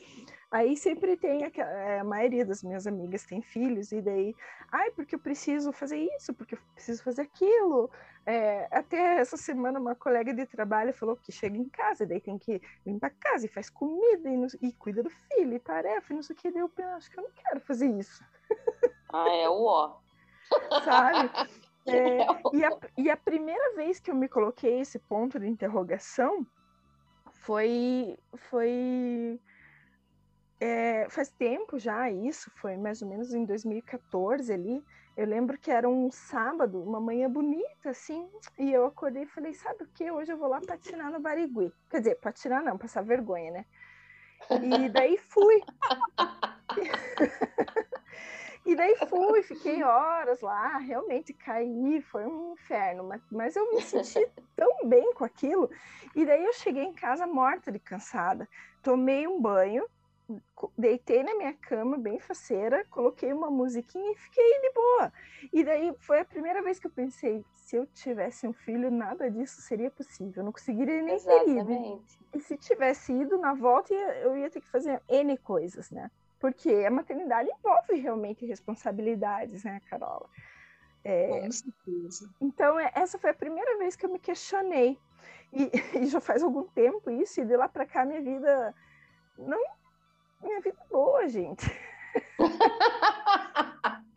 [0.50, 4.34] Aí sempre tem a, é, a maioria das minhas amigas tem filhos, e daí,
[4.72, 7.90] ai, porque eu preciso fazer isso, porque eu preciso fazer aquilo.
[8.24, 12.20] É, até essa semana, uma colega de trabalho falou que chega em casa, e daí
[12.20, 15.58] tem que limpar a casa e faz comida e, não, e cuida do filho, e
[15.58, 16.50] tarefa, e não sei o que.
[16.50, 18.24] Daí eu acho que eu não quero fazer isso.
[19.12, 19.96] Ah, é o ó
[20.84, 21.30] sabe?
[21.90, 22.18] É,
[22.52, 26.46] e, a, e a primeira vez que eu me coloquei esse ponto de interrogação
[27.32, 28.18] foi
[28.50, 29.40] foi
[30.60, 34.84] é, faz tempo já isso foi mais ou menos em 2014 ali
[35.16, 39.52] Eu lembro que era um sábado, uma manhã bonita, assim, e eu acordei e falei,
[39.52, 40.10] sabe o que?
[40.10, 41.72] Hoje eu vou lá patinar no Barigui.
[41.90, 43.66] Quer dizer, patinar não, passar vergonha, né?
[44.50, 45.60] E daí fui.
[48.64, 53.82] e daí fui, fiquei horas lá, realmente caí, foi um inferno, mas, mas eu me
[53.82, 55.68] senti tão bem com aquilo.
[56.14, 58.48] E daí eu cheguei em casa morta de cansada,
[58.82, 59.84] tomei um banho,
[60.76, 65.12] deitei na minha cama, bem faceira, coloquei uma musiquinha e fiquei de boa.
[65.52, 69.30] E daí foi a primeira vez que eu pensei, se eu tivesse um filho, nada
[69.30, 70.42] disso seria possível.
[70.42, 71.66] Eu não conseguiria nem Exatamente.
[71.66, 72.04] ter ido.
[72.34, 76.10] E se tivesse ido na volta, eu ia ter que fazer N coisas, né?
[76.38, 80.28] Porque a maternidade envolve realmente responsabilidades, né, Carola?
[81.02, 82.30] É, Com certeza.
[82.40, 84.98] Então, é, essa foi a primeira vez que eu me questionei.
[85.52, 85.70] E,
[86.04, 88.74] e já faz algum tempo isso, e de lá para cá minha vida
[89.38, 89.77] não
[90.42, 91.66] minha vida é boa, gente.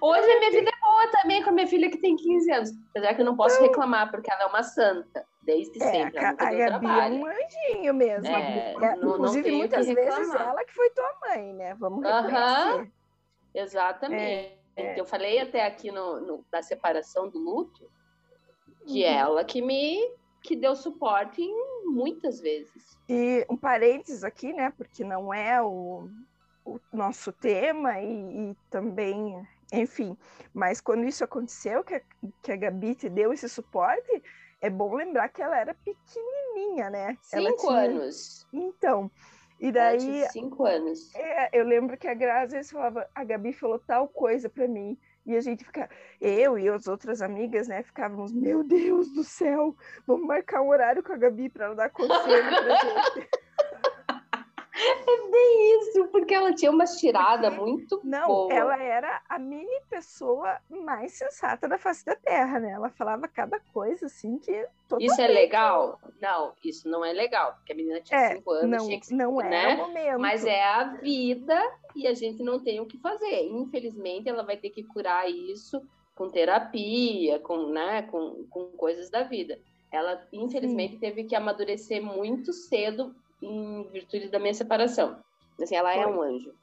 [0.00, 2.70] Hoje a minha vida é boa também com a minha filha que tem 15 anos.
[2.90, 3.68] Apesar que eu não posso então...
[3.68, 5.26] reclamar, porque ela é uma santa.
[5.42, 6.18] Desde é, sempre.
[6.18, 8.26] A, a Gabi é um anjinho mesmo.
[8.26, 11.74] É, é, não, inclusive, não muitas vezes ela que foi tua mãe, né?
[11.74, 12.78] Vamos reconhecer.
[12.78, 12.90] Uhum.
[13.54, 14.58] Exatamente.
[14.76, 17.90] É, eu falei até aqui no, no, da separação do luto
[18.86, 19.10] que uhum.
[19.10, 19.98] ela que me
[20.42, 21.42] que deu suporte
[21.84, 22.98] muitas vezes.
[23.08, 24.72] E um parênteses aqui, né?
[24.76, 26.08] Porque não é o,
[26.64, 30.16] o nosso tema e, e, também, enfim,
[30.54, 32.02] mas quando isso aconteceu, que a,
[32.42, 34.22] que a Gabi te deu esse suporte,
[34.60, 37.18] é bom lembrar que ela era pequenininha, né?
[37.22, 37.80] Cinco tinha...
[37.80, 38.46] anos.
[38.52, 39.10] Então,
[39.60, 40.26] e daí.
[40.30, 41.14] Cinco anos.
[41.14, 44.96] É, eu lembro que a Grazi falava, a Gabi falou tal coisa para mim.
[45.26, 45.88] E a gente fica,
[46.20, 51.02] eu e as outras amigas, né, ficávamos, meu Deus do céu, vamos marcar um horário
[51.02, 53.28] com a Gabi para ela dar conselho pra gente.
[54.82, 58.52] É bem isso, porque ela tinha uma tirada porque, muito não, boa.
[58.52, 62.70] ela era a mini pessoa mais sensata da face da Terra, né?
[62.72, 65.10] Ela falava cada coisa assim que totalmente...
[65.10, 66.00] Isso é legal?
[66.20, 69.14] Não, isso não é legal, porque a menina tinha é, cinco anos, não, tinha que,
[69.14, 69.74] não é né?
[69.74, 70.20] o momento.
[70.20, 71.60] Mas é a vida
[71.94, 73.46] e a gente não tem o que fazer.
[73.48, 75.82] Infelizmente, ela vai ter que curar isso
[76.14, 79.58] com terapia, com, né, com, com coisas da vida.
[79.90, 81.00] Ela, infelizmente, Sim.
[81.00, 85.18] teve que amadurecer muito cedo em virtude da minha separação.
[85.60, 86.02] Assim, ela é Foi.
[86.02, 86.54] é um anjo.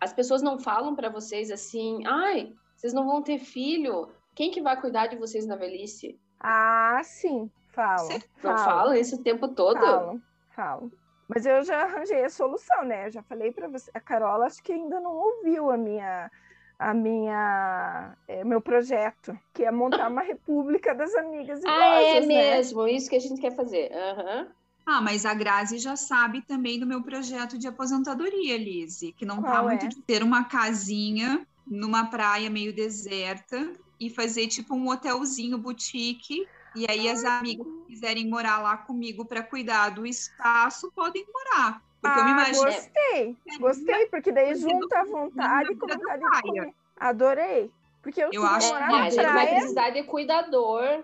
[0.00, 4.60] As pessoas não falam para vocês assim, ai, vocês não vão ter filho, quem que
[4.60, 6.18] vai cuidar de vocês na velhice?
[6.38, 8.06] Ah, sim, falo.
[8.06, 9.80] Você não fala isso o tempo todo?
[9.80, 10.20] Falo,
[10.54, 10.92] falo.
[11.28, 13.06] Mas eu já arranjei a solução, né?
[13.06, 13.90] Eu já falei para você.
[13.92, 16.30] A Carola acho que ainda não ouviu a minha
[16.78, 22.20] a minha é, meu projeto, que é montar uma república das amigas idosas, Ah, é
[22.20, 22.26] né?
[22.26, 23.90] mesmo, isso que a gente quer fazer.
[23.90, 24.48] Uhum.
[24.86, 29.42] Ah, mas a Grazi já sabe também do meu projeto de aposentadoria, Lise, que não
[29.42, 29.88] tá Qual tá muito é?
[29.88, 36.46] de ter uma casinha numa praia meio deserta e fazer tipo um hotelzinho boutique.
[36.76, 41.82] E aí as amigas que quiserem morar lá comigo para cuidar do espaço podem morar.
[42.00, 42.64] Porque ah, eu me imagino.
[42.64, 46.74] Gostei, gostei, porque daí junta a vontade com a vontade de comer.
[46.96, 47.70] Adorei.
[48.02, 49.32] Porque eu, eu acho morar é, na a gente praia...
[49.32, 51.02] vai precisar de cuidador,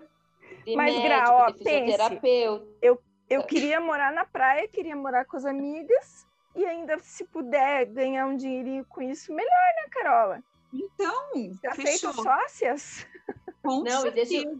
[0.65, 2.65] de Mas, médico, Gra, ó, de fisioterapeuta.
[2.81, 7.85] Eu eu queria morar na praia, queria morar com as amigas e ainda, se puder
[7.85, 10.43] ganhar um dinheirinho com isso, melhor, né, Carola?
[10.71, 11.31] Então,
[11.63, 12.13] Já fechou.
[12.13, 13.07] feito sócias?
[13.63, 14.29] Com Não, certeza.
[14.29, 14.59] deixa eu,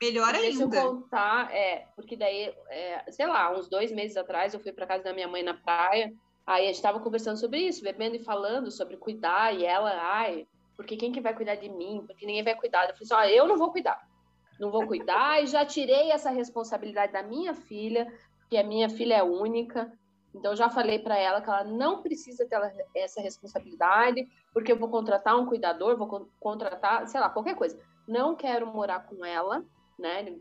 [0.00, 0.76] Melhor deixa ainda.
[0.76, 4.86] eu contar, é, porque daí, é, sei lá, uns dois meses atrás eu fui para
[4.86, 6.12] casa da minha mãe na praia,
[6.46, 10.46] aí a gente estava conversando sobre isso, bebendo e falando sobre cuidar, e ela, ai,
[10.76, 12.04] porque quem que vai cuidar de mim?
[12.06, 12.82] Porque ninguém vai cuidar.
[12.90, 14.06] Eu falei assim, ó, eu não vou cuidar
[14.58, 18.12] não vou cuidar, e já tirei essa responsabilidade da minha filha,
[18.48, 19.92] que a minha filha é única,
[20.36, 22.58] então já falei para ela que ela não precisa ter
[22.94, 27.78] essa responsabilidade, porque eu vou contratar um cuidador, vou contratar, sei lá, qualquer coisa.
[28.06, 29.64] Não quero morar com ela,
[29.98, 30.36] né?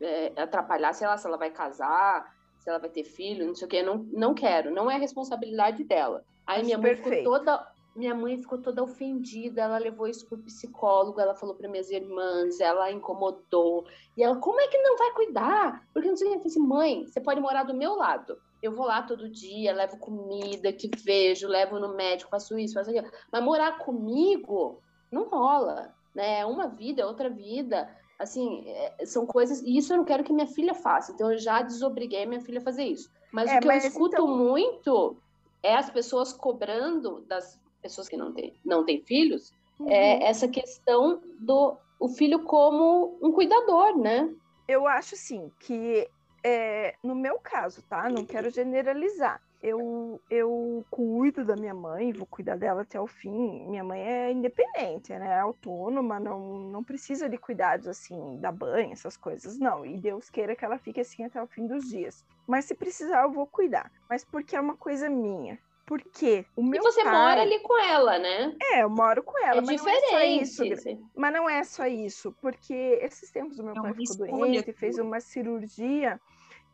[0.00, 3.66] É, atrapalhar, sei lá, se ela vai casar, se ela vai ter filho, não sei
[3.66, 3.82] o quê.
[3.82, 6.24] Não, não quero, não é responsabilidade dela.
[6.44, 7.64] Aí minha mãe ficou toda
[7.98, 12.60] minha mãe ficou toda ofendida, ela levou isso pro psicólogo, ela falou para minhas irmãs,
[12.60, 13.84] ela incomodou.
[14.16, 15.84] E ela, como é que não vai cuidar?
[15.92, 16.36] Porque não sei o que.
[16.36, 18.38] Eu falei assim, mãe, você pode morar do meu lado.
[18.62, 22.90] Eu vou lá todo dia, levo comida que vejo, levo no médico, faço isso, faço
[22.90, 23.10] aquilo.
[23.32, 24.80] Mas morar comigo
[25.10, 26.40] não rola, né?
[26.40, 27.90] É uma vida, é outra vida.
[28.16, 29.60] Assim, é, são coisas.
[29.62, 31.10] E isso eu não quero que minha filha faça.
[31.10, 33.10] Então eu já desobriguei minha filha a fazer isso.
[33.32, 34.28] Mas é, o que mas eu escuto então...
[34.28, 35.16] muito
[35.64, 39.90] é as pessoas cobrando das pessoas que não têm, não têm filhos, é uhum.
[39.90, 44.32] é essa questão do o filho como um cuidador, né?
[44.68, 46.08] Eu acho sim que
[46.44, 48.08] é, no meu caso, tá?
[48.08, 49.40] Não quero generalizar.
[49.60, 53.66] Eu, eu cuido da minha mãe, vou cuidar dela até o fim.
[53.68, 55.30] Minha mãe é independente, né?
[55.30, 59.84] É autônoma, não, não precisa de cuidados assim, da banho, essas coisas, não.
[59.84, 62.24] E Deus queira que ela fique assim até o fim dos dias.
[62.46, 63.90] Mas se precisar, eu vou cuidar.
[64.08, 65.58] Mas porque é uma coisa minha.
[65.88, 67.10] Porque o meu E você pai...
[67.10, 68.54] mora ali com ela, né?
[68.60, 70.68] É, eu moro com ela, É mas não é só isso.
[70.68, 70.98] diferente.
[71.14, 72.72] Mas não é só isso, porque
[73.02, 76.20] esses tempos o meu É pai ficou escolha doente, fez uma cirurgia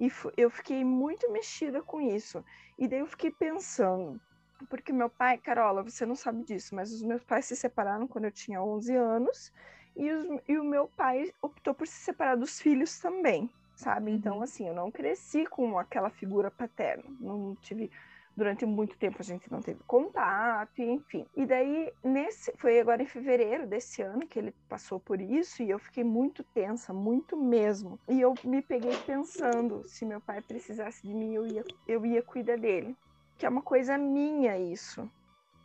[0.00, 2.44] e eu fiquei muito mexida com isso.
[2.78, 4.20] E daí eu fiquei pensando,
[4.68, 8.26] porque meu pai, Carola, você não sabe disso, mas os meus pais se separaram quando
[8.26, 9.52] eu tinha 11 anos
[9.96, 14.12] e, os- e o meu pai optou por se separar dos filhos também, sabe?
[14.12, 14.42] Então, Uhum.
[14.42, 17.90] assim, eu não cresci com aquela figura paterna, não tive
[18.36, 21.26] durante muito tempo a gente não teve contato, enfim.
[21.36, 25.70] E daí, nesse, foi agora em fevereiro desse ano que ele passou por isso, e
[25.70, 27.98] eu fiquei muito tensa, muito mesmo.
[28.08, 32.22] E eu me peguei pensando, se meu pai precisasse de mim, eu ia, eu ia
[32.22, 32.96] cuidar dele.
[33.36, 35.08] Que é uma coisa minha isso.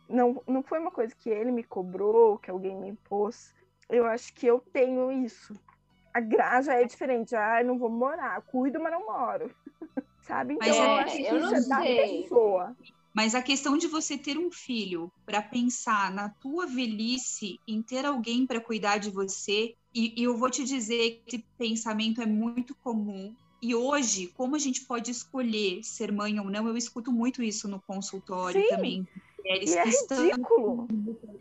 [0.08, 3.54] Não, não foi uma coisa que ele me cobrou, que alguém me impôs.
[3.88, 5.54] Eu acho que eu tenho isso.
[6.12, 7.36] A Gra já é diferente.
[7.36, 8.42] Ah, não vou morar.
[8.42, 9.54] Cuido, mas não moro.
[10.30, 10.54] Sabe?
[10.54, 12.22] Então, Mas eu é, acho que eu isso não é sei.
[12.22, 12.76] pessoa.
[13.12, 18.06] Mas a questão de você ter um filho para pensar na tua velhice, em ter
[18.06, 22.26] alguém para cuidar de você, e, e eu vou te dizer que esse pensamento é
[22.26, 23.34] muito comum.
[23.60, 27.66] E hoje, como a gente pode escolher ser mãe ou não, eu escuto muito isso
[27.66, 28.68] no consultório Sim.
[28.68, 29.08] também.
[29.38, 30.88] Mulheres é que estão ridículo.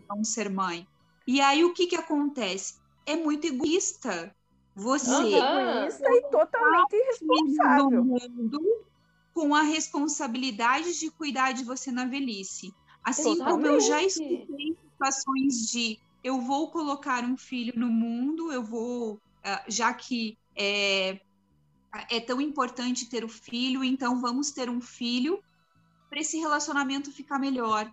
[0.10, 0.88] não ser mãe.
[1.28, 2.80] E aí o que que acontece?
[3.06, 4.36] É muito egoísta.
[4.80, 5.12] Você.
[5.12, 8.04] Egoísta e totalmente irresponsável.
[8.04, 8.60] no mundo
[9.34, 12.74] com a responsabilidade de cuidar de você na velhice.
[13.04, 18.64] Assim como eu já escutei situações de eu vou colocar um filho no mundo, eu
[18.64, 21.20] vou, ah, já que é,
[22.10, 25.42] é tão importante ter o filho, então vamos ter um filho
[26.10, 27.90] para esse relacionamento ficar melhor.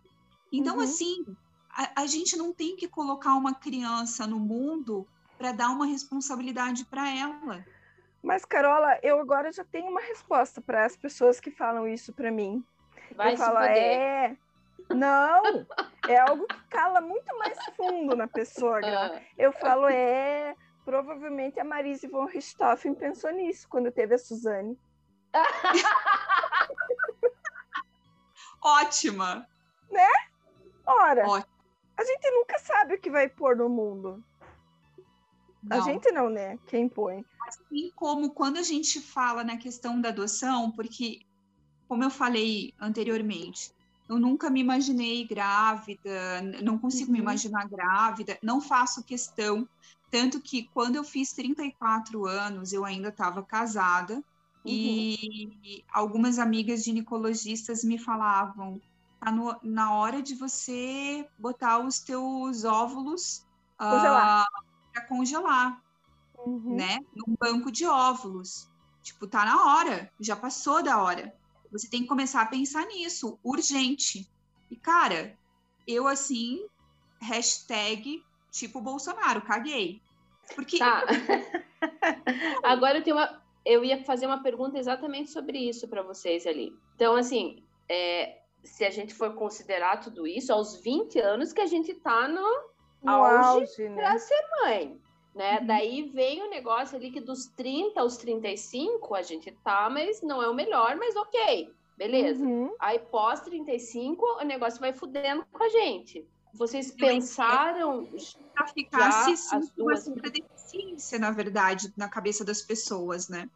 [0.53, 0.83] Então, Uhum.
[0.83, 1.25] assim,
[1.71, 5.07] a, a gente não tem que colocar uma criança no mundo
[5.39, 7.65] para dar uma responsabilidade para ela.
[8.23, 12.31] Mas, Carola, eu agora já tenho uma resposta para as pessoas que falam isso para
[12.31, 12.65] mim.
[13.15, 14.37] Vai eu falo, é.
[14.91, 15.67] Não,
[16.09, 19.17] é algo que cala muito mais fundo na pessoa, Gra.
[19.17, 20.55] Ah, Eu falo, é.
[20.85, 24.79] Provavelmente a Marise von Richthofen pensou nisso quando teve a Suzane.
[28.63, 29.49] Ótima!
[30.87, 31.53] Ora, Ótimo.
[31.97, 34.23] a gente nunca sabe o que vai pôr no mundo.
[35.71, 35.81] A Não.
[35.81, 36.59] gente não, né?
[36.67, 37.25] Quem põe.
[37.41, 41.19] Assim como quando a gente fala na questão da adoção, porque,
[41.89, 43.73] como eu falei anteriormente,
[44.09, 47.25] eu nunca me imaginei grávida, não consigo me Uhum.
[47.25, 49.69] imaginar grávida, não faço questão.
[50.11, 54.23] Tanto que quando eu fiz 34 anos, eu ainda estava casada,
[54.65, 58.83] e algumas amigas ginecologistas me falavam:
[59.21, 63.47] tá no- na hora de você botar os teus óvulos
[63.89, 64.37] Congelar.
[64.97, 65.83] Para congelar
[66.39, 66.77] Uhum.
[66.77, 67.01] né?
[67.15, 68.71] Num banco de óvulos.
[69.03, 71.35] Tipo, tá na hora, já passou da hora.
[71.73, 74.29] Você tem que começar a pensar nisso, urgente.
[74.71, 75.37] E, cara,
[75.87, 76.65] eu assim,
[77.21, 80.01] hashtag tipo Bolsonaro, caguei.
[80.55, 81.05] Porque Tá.
[82.63, 83.43] Agora eu tenho uma.
[83.65, 86.73] Eu ia fazer uma pergunta exatamente sobre isso para vocês ali.
[86.95, 91.67] Então, assim, é, se a gente for considerar tudo isso, aos 20 anos que a
[91.67, 93.95] gente tá no No auge auge, né?
[93.95, 95.01] para ser mãe,
[95.35, 95.59] né?
[95.61, 95.67] Uhum.
[95.67, 100.43] Daí vem o negócio ali que dos 30 aos 35 a gente tá, mas não
[100.43, 102.45] é o melhor, mas ok, beleza.
[102.45, 102.75] Uhum.
[102.79, 106.27] Aí pós 35 o negócio vai fudendo com a gente.
[106.55, 108.09] Vocês pensaram
[108.55, 113.49] pra ficar se as uma duas- deficiência, na verdade, na cabeça das pessoas, né?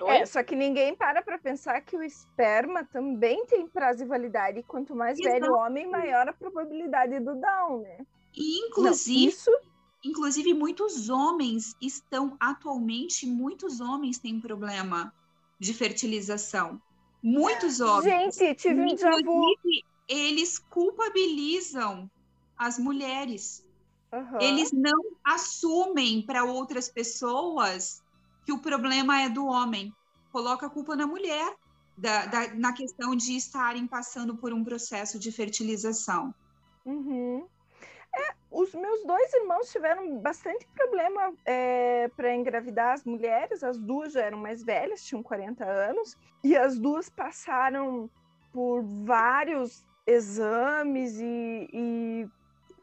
[0.00, 0.16] Oi?
[0.18, 4.60] É, só que ninguém para para pensar que o esperma também tem prazo e validade.
[4.60, 7.98] E quanto mais velho o homem, maior a probabilidade do down, né?
[8.36, 9.50] E, Não, inclusive, isso
[10.04, 15.14] inclusive, muitos homens estão atualmente, muitos homens têm problema
[15.58, 16.80] de fertilização.
[17.22, 18.36] Muitos homens.
[18.36, 18.86] Gente, tive um.
[18.86, 22.10] Inclusive, eles culpabilizam
[22.58, 23.64] as mulheres.
[24.12, 24.38] Aham.
[24.40, 28.02] Eles não assumem para outras pessoas
[28.44, 29.92] que o problema é do homem.
[30.30, 31.56] Coloca a culpa na mulher,
[31.96, 36.34] da- da- na questão de estarem passando por um processo de fertilização.
[36.84, 37.46] Uhum.
[38.54, 41.34] É, os meus dois irmãos tiveram bastante problema
[42.16, 46.78] para engravidar as mulheres, as duas já eram mais velhas, tinham 40 anos, e as
[46.78, 48.08] duas passaram
[48.52, 52.28] por vários exames e, e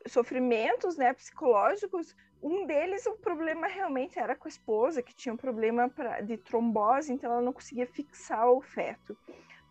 [0.10, 2.16] sofrimentos né, psicológicos.
[2.44, 6.38] Um deles, o problema realmente era com a esposa, que tinha um problema pra, de
[6.38, 9.16] trombose, então ela não conseguia fixar o feto.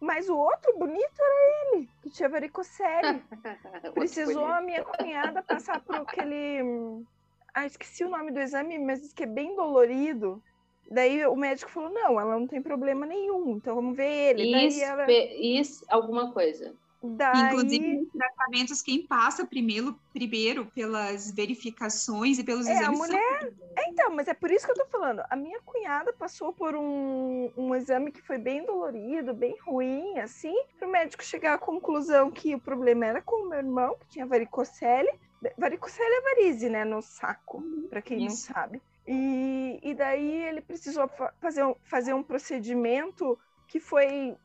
[0.00, 3.22] Mas o outro bonito era ele, que tinha varicocele.
[3.94, 7.04] Precisou a minha cunhada passar por aquele.
[7.52, 10.42] Ah, esqueci o nome do exame, mas diz que é bem dolorido.
[10.90, 14.66] Daí o médico falou: não, ela não tem problema nenhum, então vamos ver ele.
[14.66, 15.06] Isso, ela...
[15.10, 16.74] isso, alguma coisa.
[17.02, 17.30] Daí...
[17.32, 23.00] Inclusive, nos tratamentos, quem passa primeiro, primeiro pelas verificações e pelos É, a exames.
[23.06, 23.52] são- mulher.
[23.76, 25.22] É, então, mas é por isso que eu tô falando.
[25.30, 30.54] A minha cunhada passou por um, um exame que foi bem dolorido, bem ruim, assim,
[30.78, 34.08] para o médico chegar à conclusão que o problema era com o meu irmão, que
[34.08, 35.10] tinha varicocele.
[35.58, 38.36] Varicocele é varize, né, no saco, para quem não Isso.
[38.36, 38.82] sabe.
[39.06, 43.38] E, e daí ele precisou fa- fazer um, fazer um procedimento
[43.70, 44.36] que foi,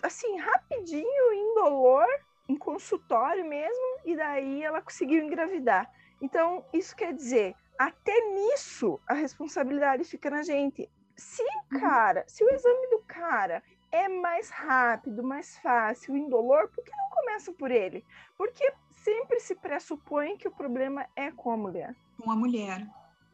[0.00, 2.06] assim, rapidinho, indolor,
[2.48, 5.90] em consultório mesmo, e daí ela conseguiu engravidar.
[6.22, 10.88] Então, isso quer dizer, até nisso a responsabilidade fica na gente.
[11.16, 16.84] Se o cara, se o exame do cara é mais rápido, mais fácil, indolor, por
[16.84, 18.04] que não começa por ele?
[18.38, 21.92] Porque sempre se pressupõe que o problema é com a mulher,
[22.22, 22.86] Com a mulher.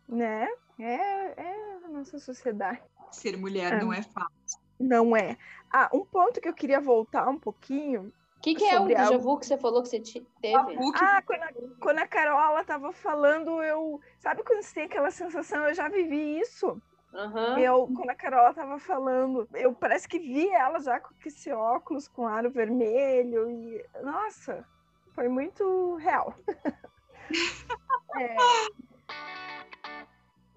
[0.09, 0.49] né?
[0.79, 0.95] É,
[1.43, 2.81] é a nossa sociedade.
[3.13, 3.81] Ser mulher É.
[3.83, 4.60] não é fácil.
[4.81, 5.37] Não é.
[5.71, 8.13] Ah, um ponto que eu queria voltar um pouquinho.
[8.39, 10.55] O que, que é o déjà algo- vu que você falou que você te- teve?
[10.95, 14.01] Ah, quando a, quando a Carola tava falando, eu.
[14.19, 15.69] Sabe quando você tem aquela sensação?
[15.69, 16.81] Eu já vivi isso.
[17.13, 17.59] Aham.
[17.59, 22.09] Eu, quando a Carola tava falando, eu parece que vi ela já com esse óculos
[22.09, 24.65] com aro vermelho e nossa,
[25.15, 26.35] foi muito real.
[28.17, 28.37] É.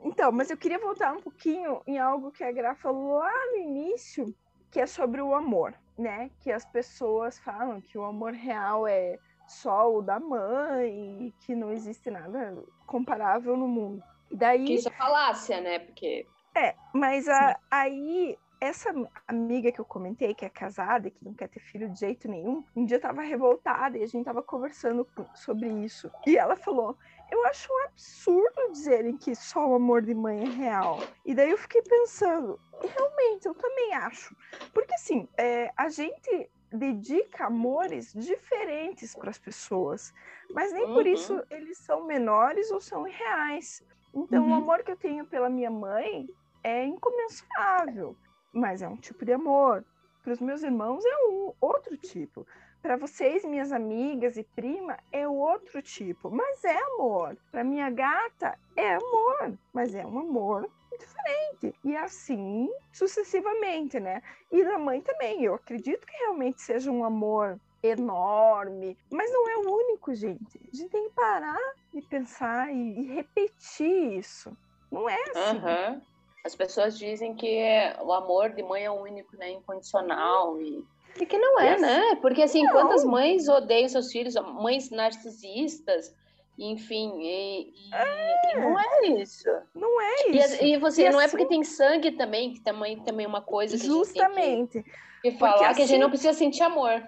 [0.04, 3.58] Então, mas eu queria voltar um pouquinho em algo que a Gra falou lá no
[3.58, 4.26] início,
[4.72, 6.30] que é sobre o amor, né?
[6.42, 11.56] Que as pessoas falam que o amor real é só o da mãe e que
[11.56, 12.56] não existe nada
[12.88, 14.04] comparável no mundo.
[14.32, 15.80] E daí Que isso é falácia, né?
[15.80, 16.26] Porque
[16.56, 18.94] é, mas a- aí, essa
[19.28, 22.64] amiga que eu comentei, que é casada, que não quer ter filho de jeito nenhum,
[22.76, 26.12] um dia eu tava revoltada e a gente tava conversando sobre isso.
[26.28, 26.98] E ela falou:
[27.34, 31.00] Eu acho um absurdo dizerem que só o amor de mãe é real.
[31.26, 34.36] E daí eu fiquei pensando: e realmente, eu também acho.
[34.72, 40.14] Porque assim, é, a gente dedica amores diferentes para as pessoas,
[40.54, 41.08] mas nem por Uhum.
[41.08, 43.82] isso eles são menores ou são irreais.
[44.14, 44.54] Então, o Uhum.
[44.54, 46.28] amor que eu tenho pela minha mãe
[46.64, 48.16] é incomensurável,
[48.54, 49.84] mas é um tipo de amor.
[50.22, 52.46] Para os meus irmãos é um outro tipo.
[52.84, 57.38] Para vocês, minhas amigas e prima, é outro tipo, mas é amor.
[57.50, 60.70] Para minha gata é amor, mas é um amor
[61.00, 61.74] diferente.
[61.82, 64.22] E assim sucessivamente, né?
[64.52, 65.42] E da mãe também.
[65.46, 70.60] Eu acredito que realmente seja um amor enorme, mas não é o único, gente.
[70.72, 74.56] A gente tem que parar e pensar e, e repetir isso.
[74.92, 75.58] Não é assim.
[75.58, 76.02] aham.
[76.46, 79.52] as pessoas dizem que é- o amor de mãe é único, né?
[79.52, 80.62] Incondicional.
[80.62, 80.84] E,
[81.20, 81.82] e que não é, Yes.
[81.82, 82.16] né?
[82.22, 82.72] Porque assim, Não.
[82.72, 86.14] quantas mães odeiam seus filhos, mães narcisistas,
[86.58, 89.50] enfim, e, e- e não é isso.
[89.74, 90.64] Não é E, isso.
[90.64, 93.42] e você E não é assim- porque tem sangue também, que também, também é uma
[93.42, 94.84] coisa que a gente tem Justamente.
[95.22, 97.02] que, que falar, que a assim- gente não precisa sentir amor.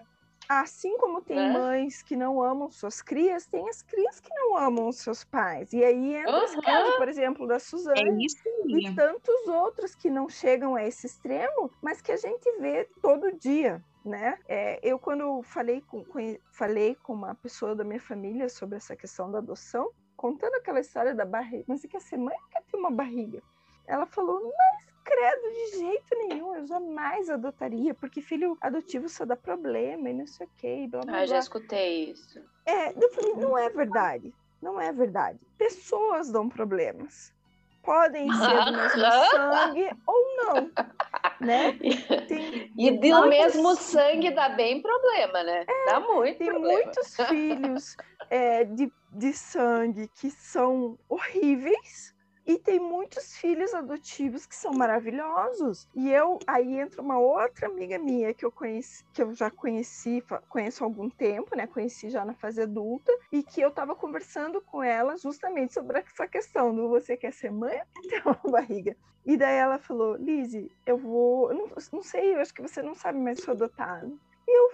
[0.47, 1.49] Assim como tem Né?
[1.49, 5.73] mães que não amam suas crias, tem as crias que não amam os seus pais.
[5.73, 6.61] E aí entra esse Aham.
[6.61, 8.37] caso, por exemplo, da É Suzane isso
[8.69, 13.35] e tantos outros que não chegam a esse extremo, mas que a gente vê todo
[13.39, 13.83] dia.
[14.05, 14.37] Né?
[14.47, 18.95] É, eu, quando falei com, conhe- falei com uma pessoa da minha família sobre essa
[18.95, 22.77] questão da adoção, contando aquela história da barriga, mas você quer ser mãe quer ter
[22.77, 23.41] uma barriga?
[23.87, 29.35] Ela falou, mas credo, de jeito nenhum, eu jamais adotaria, porque filho adotivo só dá
[29.35, 31.25] problema e não sei o que, e blá blá Ah, blá.
[31.25, 32.39] já escutei isso.
[32.63, 34.35] É, eu falei, não é verdade.
[34.61, 35.39] Não é verdade.
[35.57, 37.31] Pessoas dão problemas.
[37.83, 39.01] Podem ser do mesmo
[39.31, 40.71] sangue ou não,
[41.41, 41.73] né?
[42.27, 45.65] Tem, E do muitos- mesmo sangue dá bem problema, né?
[45.85, 46.83] dá muito Tem problema.
[46.83, 47.95] muitos filhos
[48.29, 52.14] é, de, de sangue que são horríveis
[52.45, 55.87] e tem muitos filhos adotivos que são maravilhosos.
[55.95, 60.23] E eu aí entra uma outra amiga minha que eu conheci, que eu já conheci,
[60.47, 61.65] conheço há algum tempo, né?
[61.65, 66.27] Conheci já na fase adulta e que eu estava conversando com ela justamente sobre essa
[66.27, 68.95] questão do você quer ser mãe ou ter uma barriga.
[69.25, 72.81] E daí ela falou, Lizzie, eu vou, eu não, não sei, eu acho que você
[72.83, 74.19] não sabe mais se eu adotado.
[74.47, 74.71] E eu,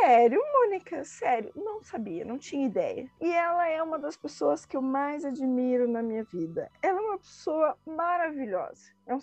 [0.00, 3.08] sério, Mônica, sério, não sabia, não tinha ideia.
[3.20, 6.70] E ela é uma das pessoas que eu mais admiro na minha vida.
[6.80, 8.92] Ela é uma pessoa maravilhosa.
[9.06, 9.20] É um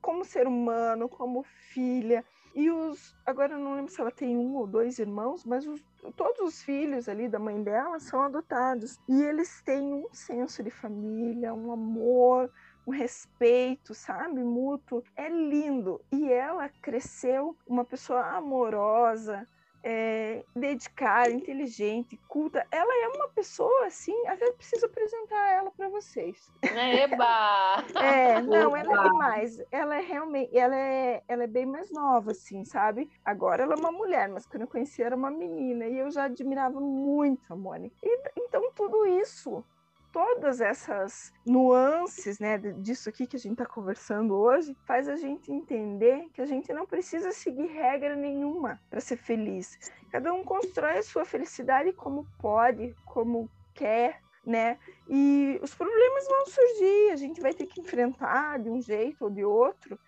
[0.00, 2.24] como ser humano, como filha.
[2.54, 3.14] E os.
[3.24, 5.84] Agora eu não lembro se ela tem um ou dois irmãos, mas os,
[6.16, 8.98] todos os filhos ali da mãe dela são adotados.
[9.08, 12.50] E eles têm um senso de família, um amor,
[12.86, 14.42] um respeito, sabe?
[14.42, 15.04] Mútuo.
[15.14, 16.00] É lindo.
[16.10, 19.46] E ela cresceu uma pessoa amorosa,
[19.82, 22.66] é, dedicada, inteligente, culta.
[22.70, 26.50] Ela é uma pessoa assim, até preciso apresentar ela para vocês.
[26.62, 27.84] Eba!
[28.02, 29.62] é, não, ela é demais.
[29.70, 33.08] Ela é realmente, ela é, ela é bem mais nova, assim, sabe?
[33.24, 36.24] Agora ela é uma mulher, mas quando eu conheci era uma menina e eu já
[36.24, 37.96] admirava muito a Mônica.
[38.02, 39.64] E, então tudo isso
[40.12, 45.52] todas essas nuances, né, disso aqui que a gente está conversando hoje, faz a gente
[45.52, 49.78] entender que a gente não precisa seguir regra nenhuma para ser feliz.
[50.10, 54.78] Cada um constrói a sua felicidade como pode, como quer, né?
[55.08, 59.30] E os problemas vão surgir, a gente vai ter que enfrentar de um jeito ou
[59.30, 59.98] de outro,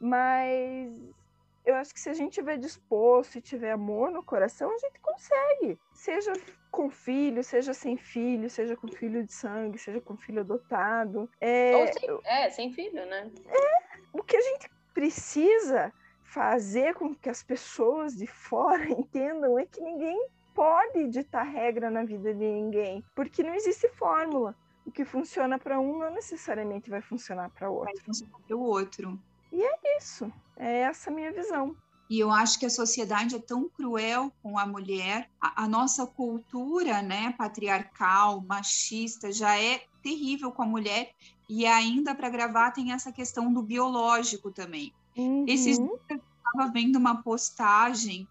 [0.00, 0.92] mas
[1.64, 5.00] eu acho que se a gente tiver disposto e tiver amor no coração, a gente
[5.00, 5.78] consegue.
[5.92, 6.32] Seja
[6.70, 11.30] com filho, seja sem filho, seja com filho de sangue, seja com filho adotado.
[11.40, 13.30] É, Ou sem, é, sem filho, né?
[13.46, 15.92] É, o que a gente precisa
[16.22, 22.04] fazer com que as pessoas de fora entendam é que ninguém pode ditar regra na
[22.04, 24.54] vida de ninguém, porque não existe fórmula.
[24.86, 27.94] O que funciona para um não necessariamente vai funcionar para o outro.
[27.94, 29.18] Vai funcionar para o outro.
[29.54, 30.32] E é isso.
[30.56, 31.76] É essa a minha visão.
[32.10, 36.04] E eu acho que a sociedade é tão cruel com a mulher, a, a, nossa
[36.06, 41.12] cultura, né, patriarcal, machista, já é terrível com a mulher.
[41.48, 44.92] E ainda para gravar tem essa questão do biológico também.
[45.16, 45.44] Uhum.
[45.46, 48.26] Esses dias eu estava vendo uma postagem,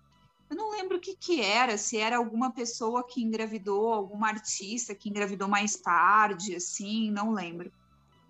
[0.49, 4.93] eu não lembro o que, que era, se era alguma pessoa que engravidou, alguma artista
[4.93, 7.71] que engravidou mais tarde, assim, não lembro.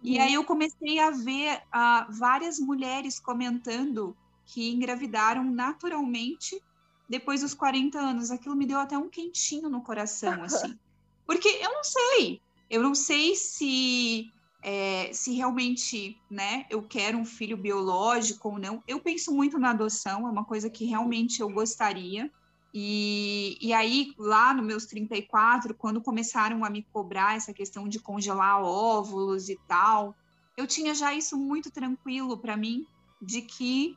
[0.03, 6.61] E aí eu comecei a ver uh, várias mulheres comentando que engravidaram naturalmente
[7.07, 8.29] depois dos 40 anos.
[8.29, 10.77] Aquilo me deu até um quentinho no coração, assim.
[11.25, 14.29] Porque eu não sei, eu não sei se
[14.61, 18.83] é, se realmente, né, eu quero um filho biológico ou não.
[18.87, 22.31] Eu penso muito na adoção, é uma coisa que realmente eu gostaria.
[22.73, 27.99] E, e aí, lá nos meus 34, quando começaram a me cobrar essa questão de
[27.99, 30.15] congelar óvulos e tal,
[30.57, 32.83] eu tinha já isso muito tranquilo para mim,
[33.21, 33.95] de que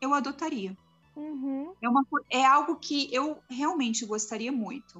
[0.00, 0.74] eu adotaria.
[1.14, 1.74] Uhum.
[1.82, 4.98] É, uma, é algo que eu realmente gostaria muito.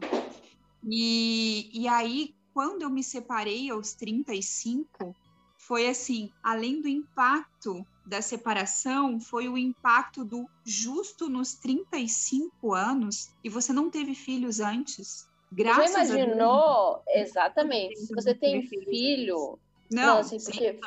[0.85, 5.17] E, e aí, quando eu me separei aos 35,
[5.59, 13.31] foi assim, além do impacto da separação, foi o impacto do justo nos 35 anos
[13.43, 15.29] e você não teve filhos antes.
[15.51, 17.03] Graças Já imaginou?
[17.09, 17.99] Exatamente.
[17.99, 19.59] Se você tem filho.
[19.91, 20.79] Não, não assim, porque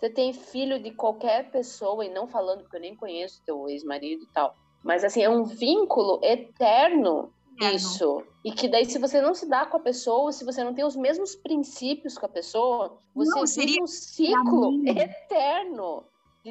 [0.00, 4.22] você tem filho de qualquer pessoa, e não falando porque eu nem conheço teu ex-marido
[4.22, 4.54] e tal.
[4.82, 8.22] Mas assim, é um vínculo eterno isso.
[8.44, 10.84] E que daí, se você não se dá com a pessoa, se você não tem
[10.84, 16.04] os mesmos princípios com a pessoa, você não, seria um ciclo eterno.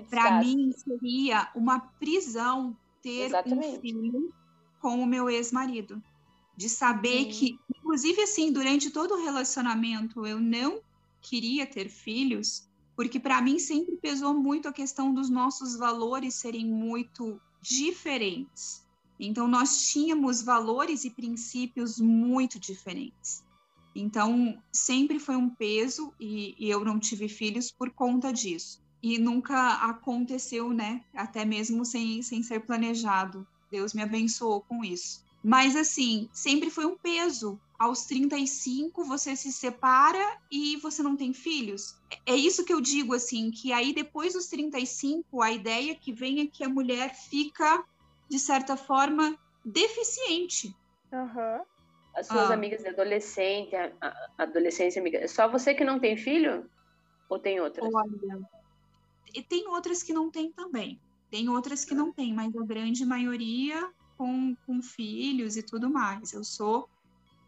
[0.04, 3.78] Para mim, seria uma prisão ter Exatamente.
[3.78, 4.34] um filho
[4.80, 6.02] com o meu ex-marido.
[6.56, 7.30] De saber Sim.
[7.30, 10.82] que, inclusive, assim, durante todo o relacionamento, eu não
[11.22, 16.66] queria ter filhos, porque para mim sempre pesou muito a questão dos nossos valores serem
[16.66, 18.86] muito diferentes.
[19.20, 23.44] Então, nós tínhamos valores e princípios muito diferentes.
[23.96, 28.80] Então, sempre foi um peso e, e, eu não tive filhos por conta disso.
[29.08, 31.02] E nunca aconteceu, né?
[31.16, 33.48] Até mesmo sem, sem ser planejado.
[33.72, 35.24] Deus me abençoou com isso.
[35.42, 37.58] Mas, assim, sempre foi um peso.
[37.80, 41.96] Aos 35, você se separa e você não tem filhos.
[42.26, 46.42] É isso que eu digo, assim, que aí depois dos 35, a ideia que vem
[46.42, 47.86] é que a mulher fica
[48.30, 50.76] de certa forma, deficiente.
[51.14, 51.62] Uhum.
[52.14, 52.54] As suas ah.
[52.54, 56.70] amigas de adolescente, a, a, adolescência amiga, é só você que não tem filho?
[57.30, 57.90] Ou tem outras?
[57.94, 58.50] Olha,
[59.38, 61.00] e tem outras que não tem também.
[61.30, 66.34] Tem outras que não tem, mas a grande maioria com, com filhos e tudo mais.
[66.34, 66.90] Eu sou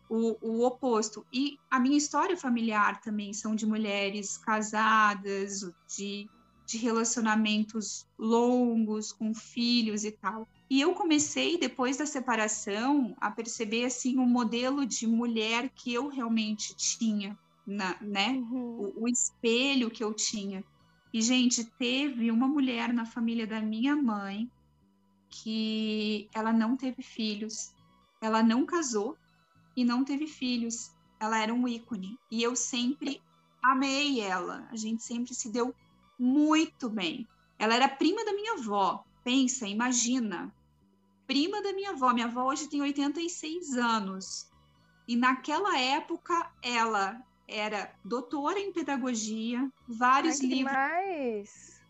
[0.08, 1.26] o, o, oposto.
[1.34, 5.62] E a minha história familiar também são de mulheres casadas,
[5.98, 6.30] de,
[6.68, 10.48] de relacionamentos longos, com filhos e tal.
[10.70, 15.92] E eu comecei, depois da separação, a perceber assim o um modelo de mulher que
[15.92, 17.36] eu realmente tinha,
[17.66, 18.34] na, né?
[18.34, 18.94] Uhum.
[18.96, 20.64] O, o espelho que eu tinha.
[21.14, 24.50] E, gente, teve uma mulher na família da minha mãe
[25.30, 27.74] que ela não teve filhos,
[28.22, 29.18] ela não casou
[29.76, 30.92] e não teve filhos.
[31.20, 32.18] Ela era um ícone.
[32.32, 33.22] E eu sempre
[33.62, 34.68] amei ela.
[34.72, 35.74] A gente sempre se deu
[36.18, 37.28] muito bem.
[37.58, 39.04] Ela era prima da minha avó.
[39.24, 40.54] pensa, imagina,
[41.28, 42.14] prima da minha avó.
[42.14, 44.50] Minha avó hoje tem 86 anos.
[45.08, 50.74] E naquela época, ela era doutora em pedagogia, vários Ai, livros.
[50.74, 51.82] demais.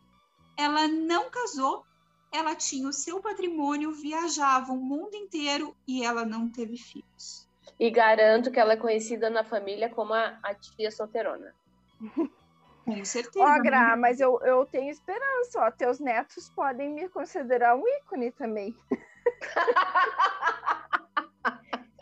[0.57, 1.85] Ela não casou,
[2.31, 7.47] ela tinha o seu patrimônio, viajava o mundo inteiro e ela não teve filhos.
[7.79, 11.55] E garanto que ela é conhecida na família como a, a tia solteirona.
[12.85, 13.45] Com certeza.
[13.45, 13.59] Ó, né?
[13.59, 15.71] Gra, mas eu, eu tenho esperança, ó.
[15.71, 18.75] Teus netos podem me considerar um ícone também.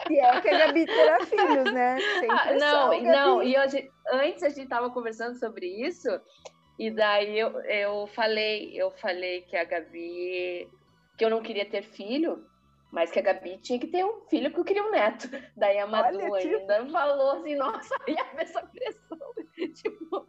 [0.08, 1.98] Se é que a Gabi terá filhos, né?
[2.30, 6.10] Ah, não, não, e hoje, antes a gente estava conversando sobre isso,
[6.80, 10.70] e daí eu, eu falei, eu falei que a Gabi,
[11.18, 12.46] que eu não queria ter filho,
[12.92, 15.28] mas que a Gabi tinha que ter um filho porque eu queria um neto.
[15.58, 19.34] Daí a Madu Olha, tipo- ainda falou assim, nossa, ia ver essa pressão.
[19.76, 20.26] tipo,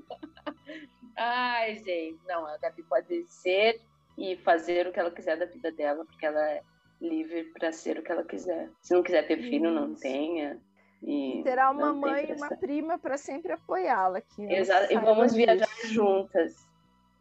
[1.16, 3.80] ai, gente, não, a Gabi pode ser
[4.16, 6.62] e fazer o que ela quiser da vida dela, porque ela é
[7.00, 8.70] livre para ser o que ela quiser.
[8.82, 10.60] Se não quiser ter filho, não tenha.
[11.02, 14.42] E Terá uma mãe e uma prima para sempre apoiá-la aqui.
[14.42, 14.58] né?
[14.58, 14.92] Exato.
[14.92, 16.56] E vamos viajar juntas,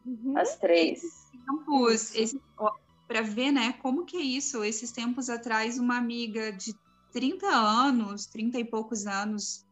[0.05, 0.38] Uhum.
[0.38, 1.01] as três.
[1.32, 2.41] tempos, esse,
[3.07, 4.63] para ver, né, como que é isso?
[4.63, 6.73] Esses tempos atrás, uma amiga de
[7.11, 9.65] 30 anos, 30 e poucos anos,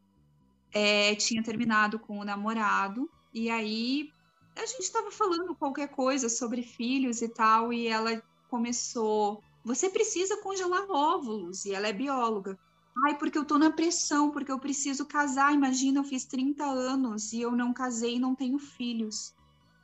[0.73, 4.09] é, tinha terminado com o namorado, e aí
[4.57, 9.41] a gente estava falando qualquer coisa sobre filhos e tal, e ela começou.
[9.65, 12.57] Você precisa congelar óvulos, e ela é bióloga.
[13.03, 15.53] Ai, porque eu tô na pressão, porque eu preciso casar.
[15.53, 19.33] Imagina, eu fiz 30 anos e eu não casei e não tenho filhos.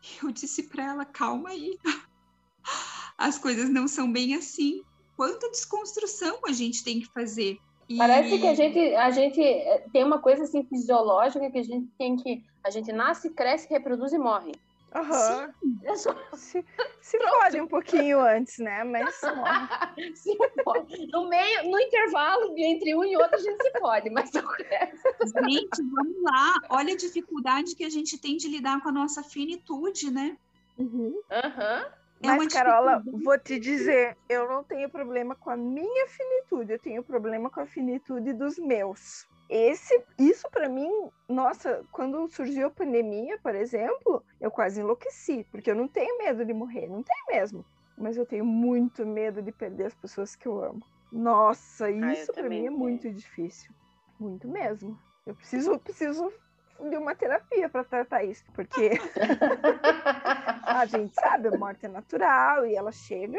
[0.23, 1.77] Eu disse para ela, calma aí.
[3.17, 4.83] As coisas não são bem assim.
[5.15, 7.59] Quanta desconstrução a gente tem que fazer.
[7.87, 11.63] E- Parece que a gente, a gente eh, tem uma coisa assim fisiológica que a
[11.63, 12.41] gente tem que.
[12.65, 14.53] A gente nasce, cresce, reproduz e morre.
[14.93, 15.53] Aham.
[15.83, 16.65] É só Se,
[16.99, 18.83] se pode um pouquinho antes, né?
[18.83, 19.15] Mas
[20.15, 21.07] se pode.
[21.07, 25.39] No meio, no intervalo entre um e outro, a gente se pode, mas o resto-
[25.47, 26.55] Gente, vamos lá.
[26.69, 30.37] Olha a dificuldade que a gente tem de lidar com a nossa finitude, né?
[30.77, 31.21] Uhum.
[31.31, 31.85] Aham.
[32.23, 36.79] É Mas, Carola, vou te dizer, eu não tenho problema com a minha finitude, eu
[36.79, 39.25] tenho problema com a finitude dos meus.
[39.51, 40.89] Esse, isso para mim,
[41.27, 46.45] nossa, quando surgiu a pandemia, por exemplo, eu quase enlouqueci, porque eu não tenho medo
[46.45, 47.65] de morrer, não tenho mesmo.
[47.97, 50.81] Mas eu tenho muito medo de perder as pessoas que eu amo.
[51.11, 53.73] Nossa, eu isso para também mim é muito difícil,
[54.17, 54.97] muito mesmo.
[55.27, 56.31] Eu preciso, preciso
[56.79, 58.91] de uma terapia para tratar isso, porque
[60.63, 63.37] a gente sabe, a morte é natural e ela chega,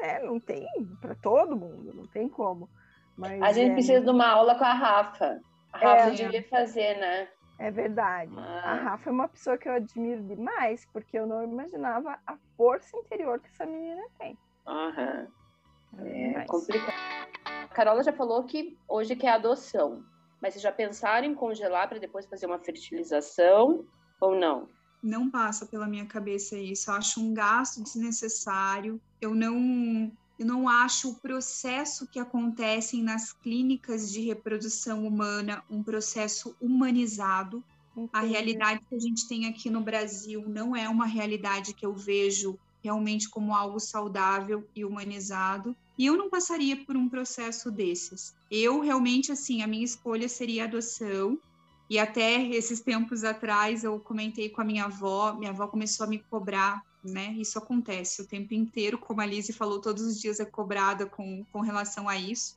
[0.00, 0.18] né?
[0.24, 0.66] Não tem
[1.00, 2.68] para todo mundo, não tem como.
[3.16, 5.40] Mas A gente é, precisa de uma aula com a Rafa.
[5.72, 6.10] A Rafa É.
[6.10, 7.28] devia fazer, né?
[7.58, 8.32] é verdade.
[8.36, 8.74] A Ah.
[8.74, 13.38] Rafa é uma pessoa que eu admiro demais, porque eu não imaginava a força interior
[13.40, 14.36] que essa menina tem.
[14.66, 15.28] Aham.
[15.98, 16.48] É demais.
[16.48, 16.94] complicado.
[17.46, 20.02] A Carola já falou que hoje quer adoção.
[20.40, 23.86] Mas vocês já pensaram em congelar para depois fazer uma fertilização
[24.20, 24.68] ou não?
[25.02, 26.90] Não passa pela minha cabeça isso.
[26.90, 29.00] Eu acho um gasto desnecessário.
[29.20, 35.82] Eu não, eu não acho o processo que acontece nas clínicas de reprodução humana um
[35.82, 37.62] processo humanizado.
[38.12, 38.32] A Entendi.
[38.32, 42.58] realidade que a gente tem aqui no Brasil não é uma realidade que eu vejo
[42.82, 45.76] realmente como algo saudável e humanizado.
[45.96, 48.34] E eu não passaria por um processo desses.
[48.50, 51.38] Eu realmente, assim, a minha escolha seria a adoção.
[51.88, 56.08] E até esses tempos atrás eu comentei com a minha avó, minha avó começou a
[56.08, 57.32] me cobrar, né?
[57.32, 61.44] Isso acontece o tempo inteiro, como a Lizzie falou, todos os dias é cobrada com,
[61.52, 62.56] com relação a isso.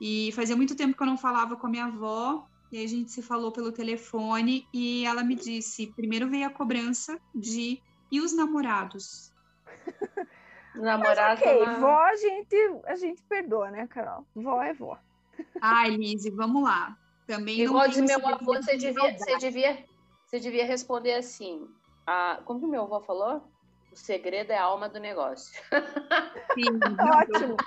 [0.00, 2.88] E fazia muito tempo que eu não falava com a minha avó, e aí a
[2.88, 7.80] gente se falou pelo telefone e ela me disse: primeiro veio a cobrança de
[8.10, 9.32] e os namorados?
[10.74, 11.40] Namorado.
[11.40, 14.26] Ok, na- vó a gente, a gente perdoa, né, Carol?
[14.34, 14.98] Vó é vó.
[15.60, 16.96] Ai, Lise, vamos lá.
[17.26, 19.84] Também não Igual tenho meu avô, desejo você de devia, você, devia,
[20.24, 21.66] você devia responder assim.
[22.06, 23.42] A, como que meu avô falou?
[23.96, 25.58] O segredo é a alma do negócio.
[26.52, 26.66] Sim,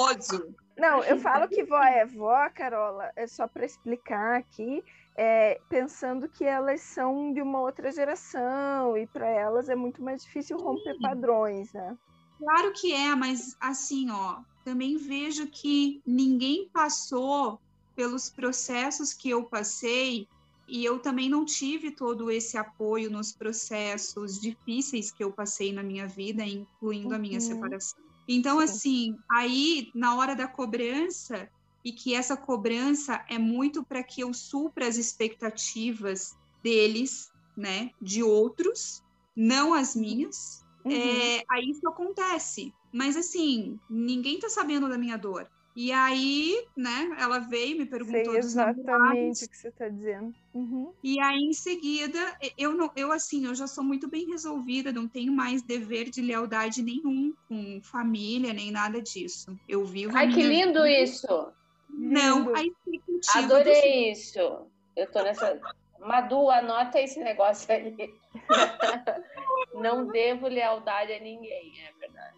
[0.00, 0.54] Ótimo.
[0.78, 4.82] Não, eu falo que vó é vó, Carola, é só para explicar aqui,
[5.14, 10.22] é, pensando que elas são de uma outra geração e para elas é muito mais
[10.22, 11.94] difícil romper padrões, né?
[12.38, 17.60] Claro que é, mas assim, ó, também vejo que ninguém passou
[17.94, 20.26] pelos processos que eu passei
[20.68, 25.82] e eu também não tive todo esse apoio nos processos difíceis que eu passei na
[25.82, 27.46] minha vida, incluindo a minha Uhum.
[27.46, 27.98] separação.
[28.28, 28.64] Então, Sim.
[28.64, 31.48] assim, aí na hora da cobrança,
[31.84, 38.22] e que essa cobrança é muito para que eu supra as expectativas deles, né, de
[38.22, 39.02] outros,
[39.34, 40.92] não as minhas, uhum.
[40.92, 42.74] é, aí isso acontece.
[42.92, 45.48] Mas assim, ninguém tá sabendo da minha dor.
[45.80, 50.34] E aí, né, ela veio me perguntou Sei exatamente o que você está dizendo.
[50.52, 50.92] Uhum.
[51.04, 52.18] E aí, em seguida,
[52.58, 56.20] eu não, eu assim, eu já sou muito bem resolvida, não tenho mais dever de
[56.20, 59.56] lealdade nenhum com família, nem nada disso.
[59.68, 60.16] Eu vivo.
[60.16, 61.00] Ai, que lindo vida.
[61.00, 61.52] isso!
[61.88, 63.44] Não, a expectativa.
[63.44, 64.18] Adorei do...
[64.18, 64.66] isso.
[64.96, 65.60] Eu tô nessa.
[66.00, 67.94] Madu, anota esse negócio aí.
[69.80, 72.36] não devo lealdade a ninguém, é verdade.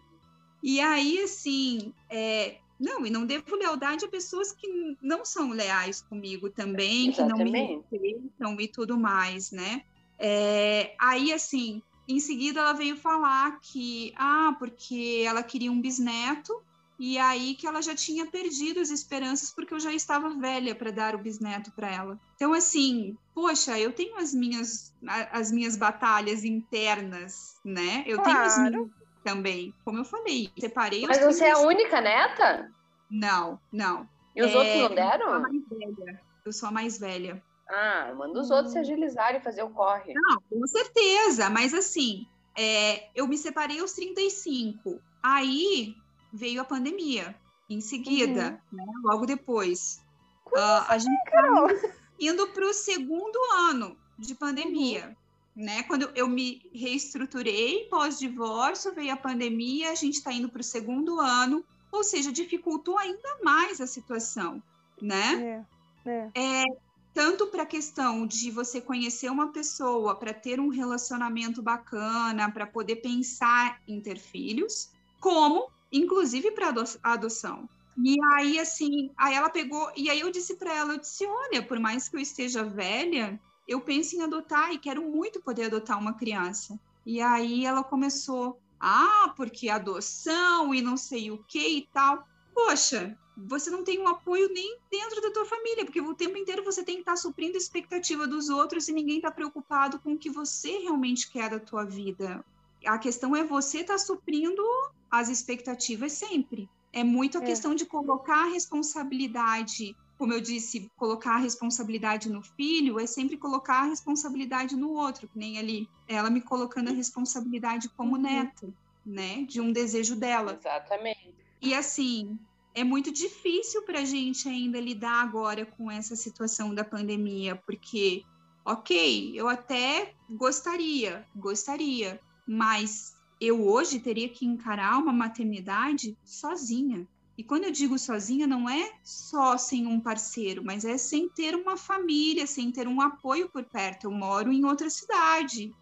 [0.62, 6.00] E aí, assim, é, não, e não devo lealdade a pessoas que não são leais
[6.00, 7.36] comigo também, Exatamente.
[7.36, 9.82] que não me respeitam e tudo mais, né?
[10.18, 16.54] É, aí, assim, em seguida ela veio falar que, ah, porque ela queria um bisneto,
[16.98, 20.90] e aí que ela já tinha perdido as esperanças porque eu já estava velha para
[20.90, 22.20] dar o bisneto para ela.
[22.36, 24.94] Então, assim, poxa, eu tenho as minhas,
[25.32, 28.04] as minhas batalhas internas, né?
[28.06, 28.30] Eu claro.
[28.30, 31.06] tenho as minhas também, como eu falei, separei.
[31.06, 32.70] Mas você é a única neta?
[33.10, 34.08] Não, não.
[34.34, 35.26] E os é, outros não deram?
[35.26, 36.20] Eu sou a mais velha.
[36.44, 37.42] Eu sou a mais velha.
[37.68, 40.12] Ah, manda os outros se agilizarem e fazer o corre.
[40.14, 45.00] Não, com certeza, mas assim, é, eu me separei aos 35.
[45.22, 45.94] Aí
[46.32, 47.34] veio a pandemia.
[47.68, 48.78] Em seguida, uhum.
[48.78, 50.02] né, logo depois.
[50.48, 53.38] Uh, a gente tá indo para o segundo
[53.70, 55.16] ano de pandemia.
[55.54, 55.82] Né?
[55.82, 61.20] Quando eu me reestruturei pós-divórcio, veio a pandemia, a gente está indo para o segundo
[61.20, 64.62] ano, ou seja, dificultou ainda mais a situação,
[65.02, 65.66] né?
[66.06, 66.62] É, é.
[66.62, 66.64] é
[67.12, 72.66] tanto para a questão de você conhecer uma pessoa, para ter um relacionamento bacana, para
[72.66, 76.72] poder pensar em ter filhos, como, inclusive, para
[77.02, 77.68] a adoção.
[78.02, 81.62] E aí, assim, aí ela pegou, e aí eu disse para ela, eu disse, olha,
[81.62, 83.38] por mais que eu esteja velha,
[83.70, 86.76] eu penso em adotar e quero muito poder adotar uma criança.
[87.06, 92.26] E aí ela começou, ah, porque adoção e não sei o que e tal.
[92.52, 96.64] Poxa, você não tem um apoio nem dentro da tua família, porque o tempo inteiro
[96.64, 100.18] você tem que estar suprindo a expectativa dos outros e ninguém está preocupado com o
[100.18, 102.44] que você realmente quer da tua vida.
[102.84, 104.64] A questão é você estar tá suprindo
[105.08, 106.68] as expectativas sempre.
[106.92, 107.44] É muito a é.
[107.44, 113.38] questão de colocar a responsabilidade como eu disse, colocar a responsabilidade no filho é sempre
[113.38, 118.20] colocar a responsabilidade no outro, que nem ali, ela me colocando a responsabilidade como uhum.
[118.20, 118.68] neta,
[119.04, 120.58] né, de um desejo dela.
[120.60, 121.34] Exatamente.
[121.62, 122.38] E assim,
[122.74, 128.22] é muito difícil para a gente ainda lidar agora com essa situação da pandemia, porque,
[128.62, 137.08] ok, eu até gostaria, gostaria, mas eu hoje teria que encarar uma maternidade sozinha.
[137.40, 141.54] E quando eu digo sozinha, não é só sem um parceiro, mas é sem ter
[141.54, 144.08] uma família, sem ter um apoio por perto.
[144.08, 145.74] Eu moro em outra cidade.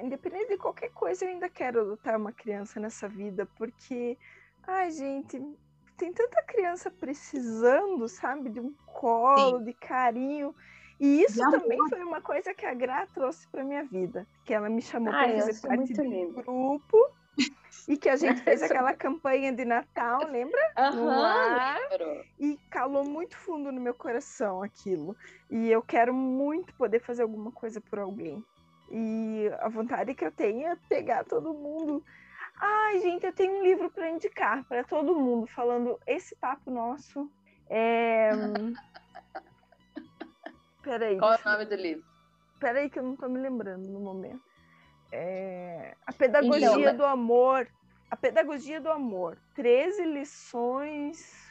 [0.00, 4.18] Independente de qualquer coisa, eu ainda quero adotar uma criança nessa vida, porque,
[4.66, 5.40] ai, gente,
[5.96, 9.64] tem tanta criança precisando, sabe, de um colo, Sim.
[9.66, 10.52] de carinho.
[10.98, 14.68] E isso também foi uma coisa que a Gra trouxe para minha vida, que ela
[14.68, 16.42] me chamou para fazer parte do lindo.
[16.42, 16.98] grupo
[17.88, 20.60] e que a gente fez aquela campanha de Natal, lembra?
[20.78, 25.16] Uhum, e calou muito fundo no meu coração aquilo.
[25.50, 28.44] E eu quero muito poder fazer alguma coisa por alguém.
[28.90, 32.04] E a vontade que eu tenho é pegar todo mundo.
[32.58, 37.30] Ai, gente, eu tenho um livro para indicar para todo mundo, falando esse papo nosso.
[37.68, 38.30] É...
[40.82, 41.18] Peraí.
[41.18, 42.04] Qual é o nome do livro?
[42.58, 44.42] Peraí, que eu não estou me lembrando no momento.
[45.12, 47.68] É, a pedagogia então, do amor.
[48.10, 49.38] A pedagogia do amor.
[49.54, 51.46] 13 lições.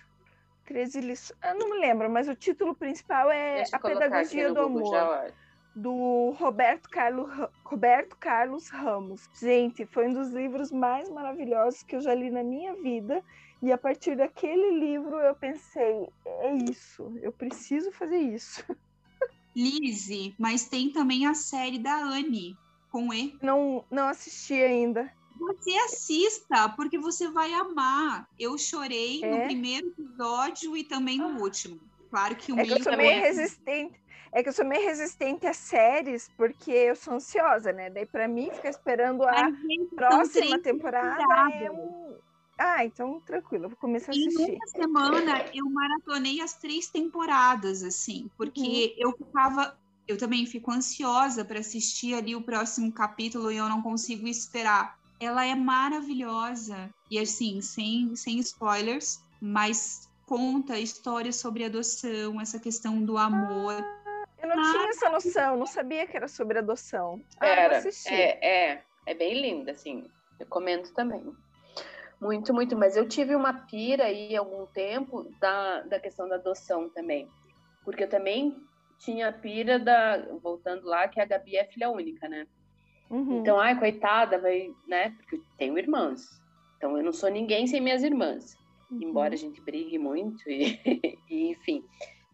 [0.66, 1.40] 13 lições.
[1.44, 5.34] Eu não me lembro, mas o título principal é A Pedagogia do Amor.
[5.76, 7.30] Do Roberto Carlos,
[7.64, 9.30] Roberto Carlos Ramos.
[9.38, 13.22] Gente, foi um dos livros mais maravilhosos que eu já li na minha vida.
[13.62, 18.64] E a partir daquele livro eu pensei: é isso, eu preciso fazer isso.
[19.56, 22.58] Lise, mas tem também a série da Anne,
[22.96, 23.38] com E.
[23.42, 25.12] Não, não assisti ainda.
[25.38, 28.26] Você assista, porque você vai amar.
[28.40, 29.30] Eu chorei é?
[29.30, 31.78] no primeiro episódio e também no último.
[32.10, 34.00] Claro que o é que eu sou meio resistente.
[34.32, 37.90] É que eu sou meio resistente a séries, porque eu sou ansiosa, né?
[37.90, 39.52] Daí, para mim, ficar esperando a
[39.94, 41.22] próxima temporada
[41.54, 42.16] é um...
[42.58, 44.52] Ah, então tranquilo, eu vou começar a assistir.
[44.52, 49.10] Em uma semana eu maratonei as três temporadas, assim, porque uhum.
[49.10, 49.78] eu ficava
[50.08, 54.98] eu também fico ansiosa para assistir ali o próximo capítulo e eu não consigo esperar.
[55.20, 63.02] Ela é maravilhosa e assim, sem, sem spoilers, mas conta histórias sobre adoção, essa questão
[63.02, 63.74] do amor.
[63.74, 67.22] Ah, eu não ah, tinha essa noção, não sabia que era sobre adoção.
[67.40, 68.84] Ah, era, é, é.
[69.06, 70.10] É bem linda, assim.
[70.40, 71.24] Recomendo também.
[72.20, 72.76] Muito, muito.
[72.76, 77.30] Mas eu tive uma pira aí algum tempo da, da questão da adoção também.
[77.84, 78.56] Porque eu também
[79.06, 80.18] tinha a pira da.
[80.42, 82.48] Voltando lá, que a Gabi é filha única, né?
[83.10, 83.40] Uhum.
[83.40, 85.12] Então, ai, coitada, vai, né?
[85.12, 86.42] Porque eu tenho irmãs.
[86.78, 88.58] Então eu não sou ninguém sem minhas irmãs.
[88.92, 89.04] Uhum.
[89.04, 90.80] Embora a gente brigue muito, e,
[91.30, 91.86] e, enfim.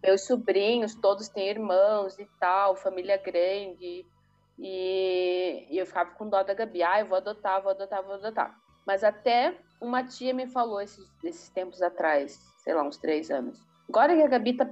[0.01, 4.05] Meus sobrinhos, todos têm irmãos e tal, família grande.
[4.57, 6.81] E, e eu ficava com dó da Gabi.
[6.81, 8.57] Ah, eu vou adotar, vou adotar, vou adotar.
[8.87, 13.59] Mas até uma tia me falou esses, esses tempos atrás, sei lá, uns três anos.
[13.87, 14.67] Agora que a Gabi tá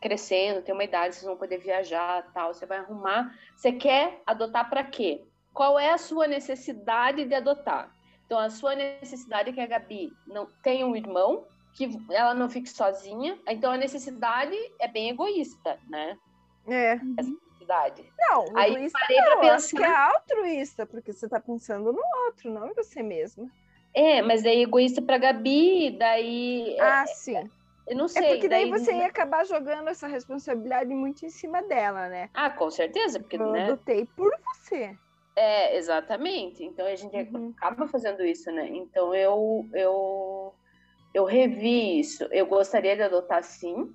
[0.00, 3.34] crescendo, tem uma idade, vocês vão poder viajar, tal, você vai arrumar.
[3.56, 5.22] Você quer adotar para quê?
[5.52, 7.90] Qual é a sua necessidade de adotar?
[8.26, 11.44] Então, a sua necessidade é que a Gabi não tenha um irmão,
[11.74, 13.38] que ela não fique sozinha.
[13.48, 16.16] Então, a necessidade é bem egoísta, né?
[16.68, 16.92] É.
[17.18, 18.04] Essa necessidade.
[18.18, 19.76] Não, Aí egoísta parei não, eu acho pensar.
[19.76, 23.50] que é altruísta, porque você tá pensando no outro, não em você mesma.
[23.92, 26.76] É, mas daí egoísta pra Gabi, daí.
[26.78, 27.50] é, Ah, sim.
[27.90, 28.28] Eu não É sei.
[28.28, 32.30] porque daí você ia acabar jogando essa responsabilidade muito em cima dela, né?
[32.32, 33.64] Ah, com certeza, porque, Eu né?
[33.64, 34.96] adotei por você.
[35.36, 36.62] É, exatamente.
[36.64, 37.52] Então a gente Uhum.
[37.56, 38.68] acaba fazendo isso, né?
[38.68, 40.54] Então eu, eu,
[41.14, 42.24] eu revi isso.
[42.30, 43.92] Eu gostaria de adotar sim.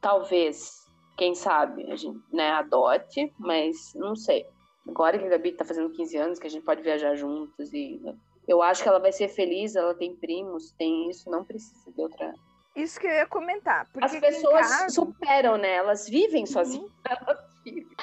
[0.00, 0.84] Talvez,
[1.16, 4.44] quem sabe, a gente né, adote, mas não sei.
[4.88, 8.00] Agora que a Gabi tá fazendo 15 anos, que a gente pode viajar juntos e
[8.46, 12.00] eu acho que ela vai ser feliz, ela tem primos, tem isso, não precisa de
[12.00, 12.32] outra.
[12.76, 13.88] Isso que eu ia comentar.
[14.02, 15.72] As pessoas casa- superam, né?
[15.76, 16.46] Elas vivem Uhum.
[16.46, 16.92] sozinhas.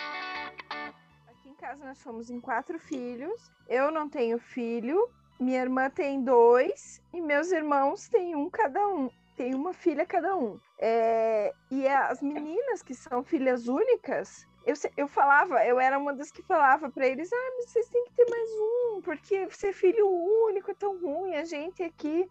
[1.27, 3.51] Aqui em casa nós somos em quatro filhos.
[3.67, 5.07] Eu não tenho filho,
[5.39, 9.09] minha irmã tem dois e meus irmãos têm um cada um.
[9.37, 10.59] Tem uma filha cada um.
[10.79, 16.31] É, e as meninas que são filhas únicas, eu, eu falava, eu era uma das
[16.31, 20.71] que falava para eles: ah, vocês têm que ter mais um, porque ser filho único
[20.71, 21.35] é tão ruim.
[21.35, 22.27] A gente aqui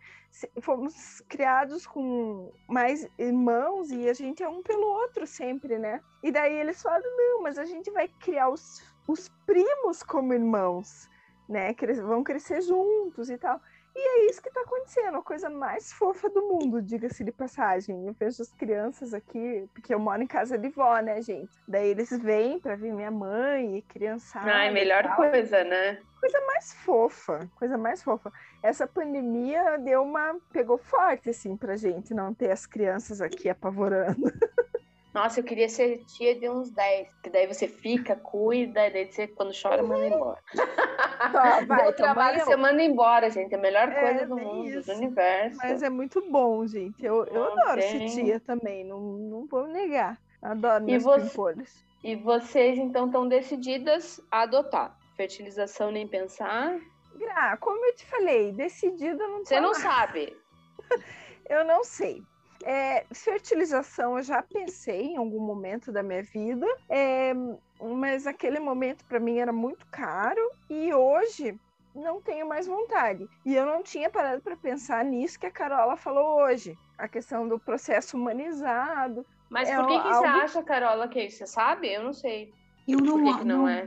[0.60, 6.00] fomos criados com mais irmãos e a gente é um pelo outro sempre, né?
[6.22, 11.08] E daí eles falam: não, mas a gente vai criar os, os primos como irmãos,
[11.48, 11.74] né?
[11.74, 13.60] Que eles vão crescer juntos e tal.
[13.94, 18.06] E é isso que tá acontecendo, a coisa mais fofa do mundo, diga-se de passagem.
[18.06, 21.52] Eu vejo as crianças aqui, porque eu moro em casa de vó, né, gente?
[21.68, 24.50] Daí eles vêm pra ver minha mãe e criançada.
[24.50, 25.98] Ai, e melhor coisa, né?
[26.18, 28.32] Coisa mais fofa, coisa mais fofa.
[28.62, 30.36] Essa pandemia deu uma.
[30.52, 34.22] pegou forte, assim, pra gente não ter as crianças aqui apavorando.
[35.12, 37.08] Nossa, eu queria ser tia de uns 10.
[37.22, 40.38] Que daí você fica, cuida, e daí você, quando chora, manda embora.
[41.30, 42.58] Tá, vai, Deu trabalho, toma você eu.
[42.58, 43.52] manda embora, gente.
[43.54, 44.90] É a melhor É, coisa do bem mundo, isso.
[44.90, 45.58] do universo.
[45.58, 47.04] Mas é muito bom, gente.
[47.04, 48.08] Eu, eu Não adoro tem.
[48.08, 50.18] ser tia também, não, não vou negar.
[50.40, 51.84] Adoro E meus você- pimpolhos.
[52.02, 54.96] E vocês, então, estão decididas a adotar.
[55.16, 56.80] Fertilização nem pensar.
[57.16, 60.34] Gra, como eu te falei, decidida não Você não sabe.
[61.48, 62.22] Eu não sei.
[62.64, 67.32] É, fertilização eu já pensei em algum momento da minha vida, é,
[67.80, 70.40] mas aquele momento para mim era muito caro
[70.70, 71.58] e hoje
[71.94, 73.26] não tenho mais vontade.
[73.44, 77.46] E eu não tinha parado para pensar nisso que a Carola falou hoje, a questão
[77.46, 79.26] do processo humanizado.
[79.50, 81.38] Mas É por que, que você algo- acha, Carola, que é isso?
[81.38, 81.92] Você sabe?
[81.92, 82.50] Eu não sei.
[82.88, 83.86] Eu Por não, que que não é?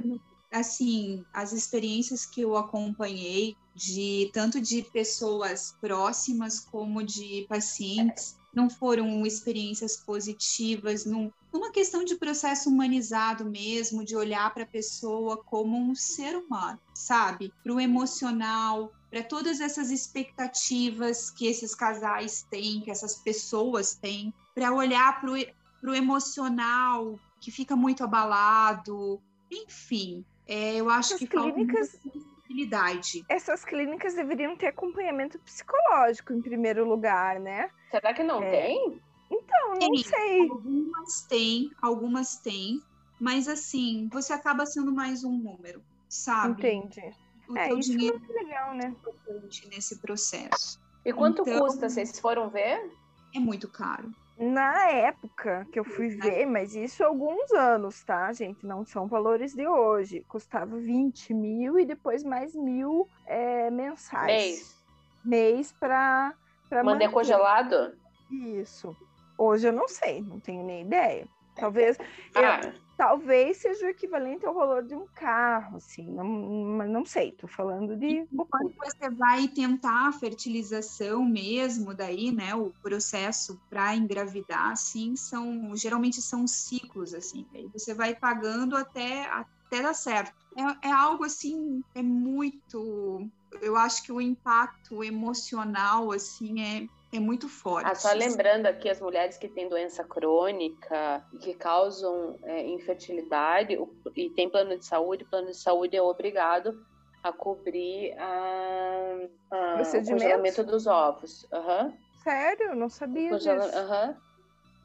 [0.51, 8.69] Assim, as experiências que eu acompanhei de tanto de pessoas próximas como de pacientes não
[8.69, 15.43] foram experiências positivas, num, numa questão de processo humanizado mesmo, de olhar para a pessoa
[15.43, 17.53] como um ser humano, sabe?
[17.61, 24.33] Para o emocional, para todas essas expectativas que esses casais têm, que essas pessoas têm,
[24.53, 29.21] para olhar para o emocional que fica muito abalado,
[29.51, 33.25] enfim, é, eu acho Essas que clínicas- sensibilidade.
[33.29, 37.69] Essas clínicas deveriam ter acompanhamento psicológico em primeiro lugar, né?
[37.91, 38.51] Será que não É.
[38.51, 39.01] tem?
[39.31, 39.97] Então, não Tem.
[40.03, 40.49] sei.
[40.49, 42.79] Algumas têm, algumas têm,
[43.19, 46.61] mas assim, você acaba sendo mais um número, sabe?
[46.61, 47.13] Entendi.
[47.49, 48.85] O É, teu isso dinheiro é legal, né?
[48.85, 50.79] é importante nesse processo.
[51.03, 51.89] E quanto Então- custa?
[51.89, 52.91] Vocês foram ver?
[53.35, 54.11] É muito caro.
[54.37, 58.65] Na época que eu fui ver, mas isso há alguns anos, tá, gente?
[58.65, 60.25] Não são valores de hoje.
[60.27, 64.25] Custava 20 mil e depois mais mil é, mensais.
[64.25, 64.85] Mês.
[65.23, 66.35] Mês para
[66.83, 67.97] Mandei congelado?
[68.29, 68.95] Isso.
[69.37, 71.27] Hoje eu não sei, não tenho nem ideia.
[71.55, 72.05] Talvez, eu-
[72.45, 76.09] Ah, talvez seja o equivalente ao valor de um carro, assim.
[76.11, 78.25] Não, mas não sei, tô falando de.
[78.49, 85.75] Quando você vai tentar a fertilização mesmo, daí, né, o processo para engravidar, assim, são
[85.75, 87.45] geralmente são ciclos, assim.
[87.53, 90.33] Aí você vai pagando até até até dar certo.
[90.57, 93.27] É, é algo assim, é muito.
[93.61, 97.89] Eu acho que o impacto emocional, assim, é, é muito forte.
[97.89, 103.77] Ah, só lembrando aqui as mulheres que têm doença crônica e que causam é, infertilidade
[104.15, 106.85] e tem plano de saúde, o plano de saúde é obrigado
[107.23, 111.47] a cobrir a, a o congelamento dos ovos.
[111.51, 111.93] Uhum.
[112.23, 112.75] Sério?
[112.75, 113.65] Não sabia Congela...
[113.65, 113.79] disso.
[113.79, 114.15] Uhum.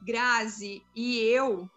[0.03, 1.69] Grazi e eu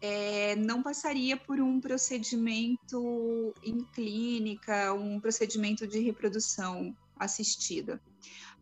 [0.00, 8.00] é, não passaria por um procedimento em clínica, um procedimento de reprodução assistida.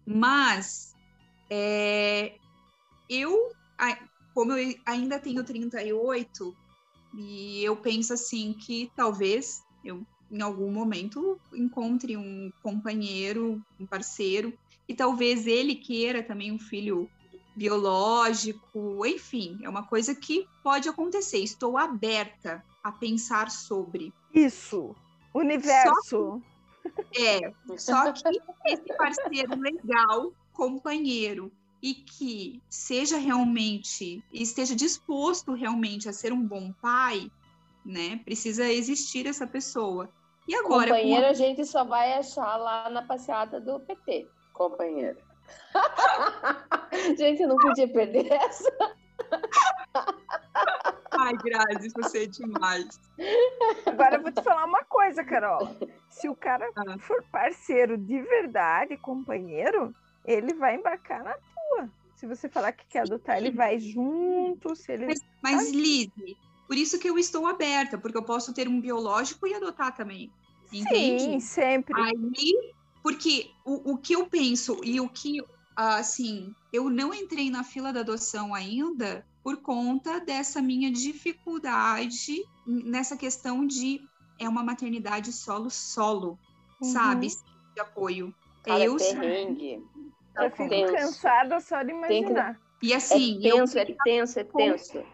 [0.06, 0.93] Mas
[1.50, 2.34] é,
[3.08, 3.52] eu,
[4.34, 6.56] como eu ainda tenho 38,
[7.16, 14.52] e eu penso assim que talvez eu em algum momento encontre um companheiro, um parceiro,
[14.88, 17.08] e talvez ele queira também um filho
[17.54, 21.38] biológico, enfim, é uma coisa que pode acontecer.
[21.38, 24.12] Estou aberta a pensar sobre.
[24.34, 24.94] Isso,
[25.32, 26.42] universo.
[26.82, 31.52] Só que, é, só que esse parceiro legal, companheiro,
[31.84, 37.30] e que seja realmente, esteja disposto realmente a ser um bom pai,
[37.84, 38.18] né?
[38.24, 40.08] Precisa existir essa pessoa.
[40.48, 40.86] E agora?
[40.86, 44.26] Companheiro, a gente só vai achar lá na passeata do PT.
[44.54, 45.18] Companheiro.
[47.18, 48.96] gente, não podia perder essa.
[51.10, 52.98] Ai, Grazi, você é demais.
[53.84, 55.68] Agora eu vou te falar uma coisa, Carol.
[56.08, 56.98] Se o cara ah.
[56.98, 59.94] for parceiro de verdade, companheiro,
[60.24, 61.90] ele vai embarcar na tua.
[62.16, 64.74] Se você falar que quer adotar, ele vai junto.
[64.74, 65.06] Se ele...
[65.06, 69.46] Mas, mas Lizzie, por isso que eu estou aberta, porque eu posso ter um biológico
[69.46, 70.30] e adotar também.
[70.72, 71.22] Entende?
[71.22, 72.00] Sim, sempre.
[72.00, 72.72] Aí,
[73.02, 75.42] porque o, o que eu penso e o que,
[75.76, 83.16] assim, eu não entrei na fila da adoção ainda por conta dessa minha dificuldade nessa
[83.16, 84.00] questão de
[84.38, 86.38] é uma maternidade solo-solo,
[86.80, 86.88] uhum.
[86.88, 87.28] sabe?
[87.74, 88.34] De apoio.
[88.62, 89.80] Cara, eu, é
[90.36, 92.54] eu fico cansada só de imaginar.
[92.80, 92.88] Que...
[92.88, 93.82] E assim, é tenso, eu...
[93.82, 95.04] é tenso, é tenso.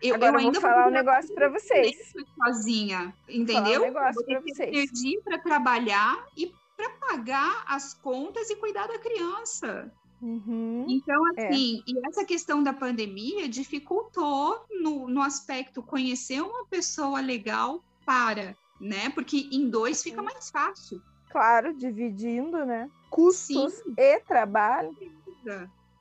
[0.00, 2.12] Eu, Agora eu ainda vou falar um negócio para vocês.
[2.44, 3.80] Sozinha, entendeu?
[3.80, 4.90] Vou falar um negócio para vocês.
[5.24, 9.92] Para trabalhar e para pagar as contas e cuidar da criança.
[10.20, 11.46] Uhum, então, é.
[11.46, 11.90] assim, é.
[11.90, 19.10] e essa questão da pandemia dificultou no, no aspecto conhecer uma pessoa legal para, né?
[19.10, 21.00] Porque em dois fica mais fácil.
[21.30, 22.90] Claro, dividindo, né?
[23.10, 23.94] Custos Sim.
[23.96, 24.94] e trabalho.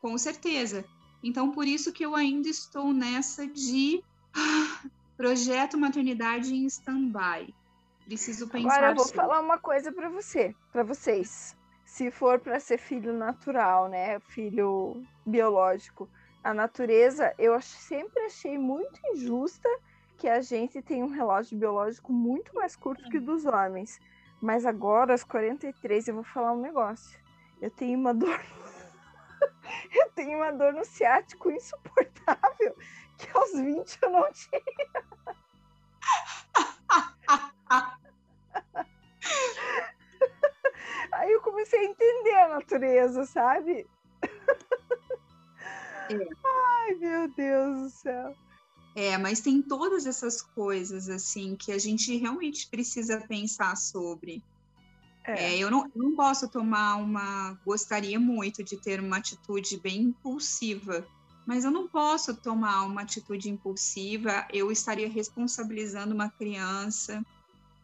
[0.01, 0.85] Com certeza.
[1.23, 4.03] Então, por isso que eu ainda estou nessa de
[4.35, 7.53] ah, projeto maternidade em stand-by.
[8.05, 8.69] Preciso pensar.
[8.69, 9.21] Agora eu vou sobre.
[9.21, 11.55] falar uma coisa para você, para vocês.
[11.85, 16.09] Se for para ser filho natural, né, filho biológico,
[16.43, 19.67] a natureza, eu sempre achei muito injusta
[20.17, 23.99] que a gente tem um relógio biológico muito mais curto que o dos homens.
[24.41, 27.19] Mas agora, aos 43, eu vou falar um negócio.
[27.61, 28.39] Eu tenho uma dor
[29.93, 32.75] eu tenho uma dor no ciático insuportável
[33.17, 34.61] que aos 20 eu não tinha.
[41.11, 43.87] Aí eu comecei a entender a natureza, sabe?
[46.09, 46.15] É.
[46.45, 48.35] Ai, meu Deus do céu.
[48.97, 54.43] É, mas tem todas essas coisas assim que a gente realmente precisa pensar sobre.
[55.23, 55.53] É.
[55.53, 57.55] É, eu não, não posso tomar uma.
[57.63, 61.05] Gostaria muito de ter uma atitude bem impulsiva,
[61.45, 64.47] mas eu não posso tomar uma atitude impulsiva.
[64.51, 67.23] Eu estaria responsabilizando uma criança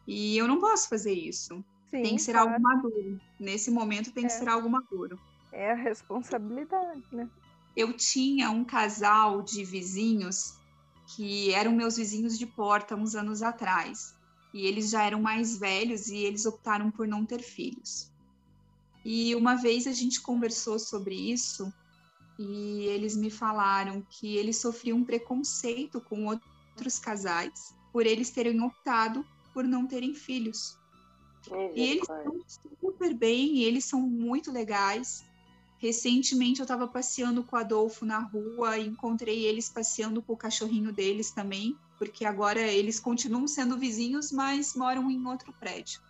[0.08, 1.64] e eu não posso fazer isso.
[1.92, 2.48] Sim, tem que ser claro.
[2.48, 3.20] algo maduro.
[3.38, 4.36] Nesse momento tem que é.
[4.36, 5.16] ser algo maduro.
[5.52, 7.30] É a responsabilidade, né?
[7.76, 10.58] Eu tinha um casal de vizinhos
[11.06, 14.14] que eram meus vizinhos de porta uns anos atrás
[14.52, 18.10] e eles já eram mais velhos e eles optaram por não ter filhos.
[19.04, 21.72] E uma vez a gente conversou sobre isso
[22.38, 29.24] e eles me falaram que eles sofriam preconceito com outros casais por eles terem optado
[29.52, 30.78] por não terem filhos.
[31.74, 32.40] E eles estão
[32.80, 35.24] super bem, eles são muito legais.
[35.84, 40.36] Recentemente eu estava passeando com o Adolfo na rua e encontrei eles passeando com o
[40.36, 46.00] cachorrinho deles também porque agora eles continuam sendo vizinhos, mas moram em outro prédio.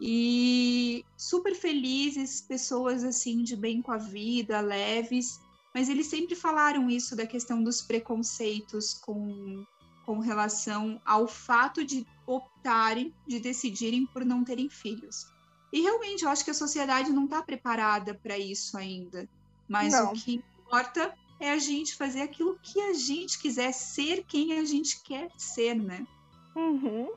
[0.00, 5.40] E super felizes, pessoas assim de bem com a vida, leves,
[5.74, 9.64] mas eles sempre falaram isso da questão dos preconceitos com,
[10.06, 15.26] com relação ao fato de optarem, de decidirem por não terem filhos.
[15.72, 19.28] E realmente, eu acho que a sociedade não está preparada para isso ainda.
[19.68, 20.10] Mas não.
[20.10, 24.64] o que importa é a gente fazer aquilo que a gente quiser ser quem a
[24.64, 26.06] gente quer ser, né?
[26.54, 27.08] Uhum.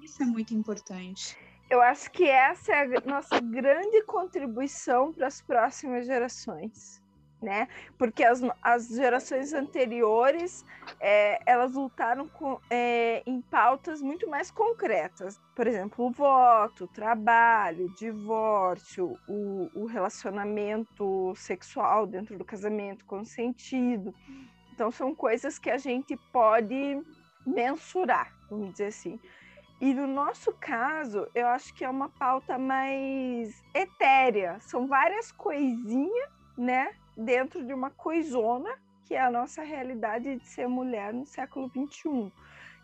[0.00, 1.36] Isso é muito importante.
[1.70, 7.02] Eu acho que essa é a nossa grande contribuição para as próximas gerações,
[7.44, 7.68] né?
[7.98, 10.64] Porque as, as gerações anteriores
[10.98, 16.88] é, elas lutaram com, é, em pautas muito mais concretas, por exemplo, o voto, o
[16.88, 24.14] trabalho, o divórcio, o, o relacionamento sexual dentro do casamento consentido.
[24.72, 27.00] Então são coisas que a gente pode
[27.46, 29.20] mensurar, vamos dizer assim.
[29.80, 34.58] E no nosso caso, eu acho que é uma pauta mais etérea.
[34.60, 38.70] São várias coisinhas, né, dentro de uma coisona,
[39.04, 42.32] que é a nossa realidade de ser mulher no século XXI.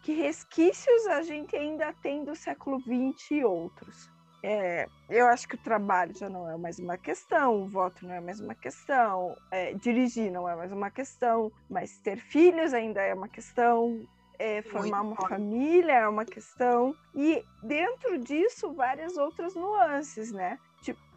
[0.03, 4.11] Que resquícios a gente ainda tem do século XX e outros.
[4.43, 8.15] É, eu acho que o trabalho já não é mais uma questão, o voto não
[8.15, 13.03] é mais uma questão, é, dirigir não é mais uma questão, mas ter filhos ainda
[13.03, 14.03] é uma questão,
[14.39, 20.59] é, formar uma família é uma questão, e dentro disso várias outras nuances, né?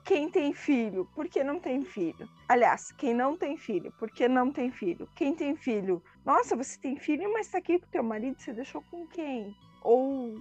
[0.04, 2.28] Quem tem filho, por que não tem filho?
[2.50, 5.08] Aliás, quem não tem filho, por que não tem filho?
[5.16, 8.84] Quem tem filho, nossa, você tem filho, mas tá aqui com teu marido, você deixou
[8.92, 9.56] com quem?
[9.82, 10.36] Ou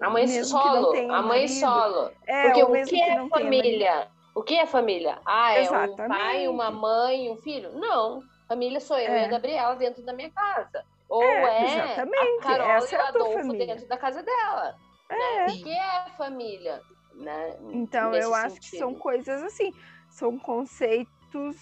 [0.00, 1.52] a mãe solo, a mãe marido.
[1.52, 2.10] solo.
[2.26, 4.08] É, Porque o que, que é família?
[4.34, 5.18] O que é família?
[5.26, 6.02] Ah, é Exatamente.
[6.02, 7.72] um pai, uma mãe, um filho?
[7.74, 8.22] Não.
[8.48, 9.22] Família sou eu é.
[9.22, 10.84] e a Gabriela dentro da minha casa.
[11.08, 13.66] Ou é, é a Carol Essa e o Adolfo família.
[13.66, 14.76] dentro da casa dela.
[15.10, 15.16] Né?
[15.16, 15.46] É.
[15.46, 15.46] Né?
[15.46, 16.80] O que é família?
[17.20, 17.56] Né?
[17.72, 18.70] Então, Nesse eu acho sentido.
[18.70, 19.74] que são coisas assim,
[20.08, 21.56] são conceitos.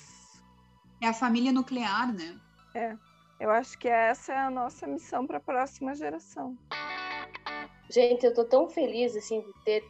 [1.02, 2.38] É a família nuclear, né?
[2.74, 2.96] É.
[3.40, 6.56] Eu acho que essa é a nossa missão para a próxima geração.
[7.90, 9.84] Gente, eu tô tão feliz assim de ter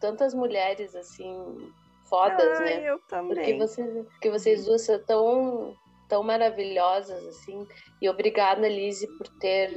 [0.00, 1.72] tantas mulheres assim
[2.08, 2.90] fodas, Ai, né?
[2.90, 3.34] Eu também.
[3.34, 5.76] Porque vocês, porque vocês duas são tão
[6.08, 7.66] tão maravilhosas, assim.
[8.02, 9.72] E obrigada, Lise, por ter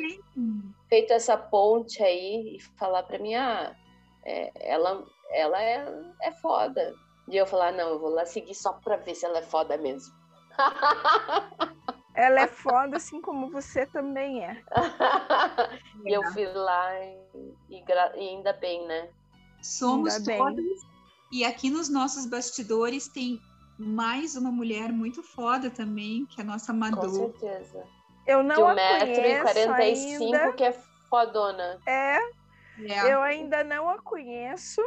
[0.90, 3.76] feito essa ponte aí e falar para mim, ah,
[4.26, 5.86] é, ela, ela é,
[6.22, 6.94] é foda.
[7.28, 9.78] E eu falar, não, eu vou lá seguir só para ver se ela é foda
[9.78, 10.14] mesmo.
[12.16, 14.62] Ela é foda, assim como você também é.
[16.06, 17.18] e eu fui lá e,
[17.70, 19.10] e, e, ainda bem, né?
[19.64, 20.64] Somos todas.
[21.32, 23.42] E aqui nos nossos bastidores tem
[23.80, 27.02] mais uma mulher muito foda também, que é a nossa Madu.
[27.02, 27.84] Com certeza.
[28.28, 30.54] Eu não De um a metro e 45 ainda.
[30.54, 30.72] que é
[31.10, 31.80] fodona.
[31.88, 32.18] É,
[32.80, 34.82] é, eu ainda não a conheço,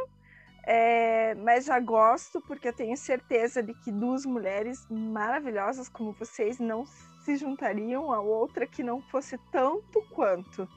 [0.69, 6.59] é, mas já gosto, porque eu tenho certeza de que duas mulheres maravilhosas como vocês
[6.59, 6.85] não
[7.23, 10.67] se juntariam a outra que não fosse tanto quanto.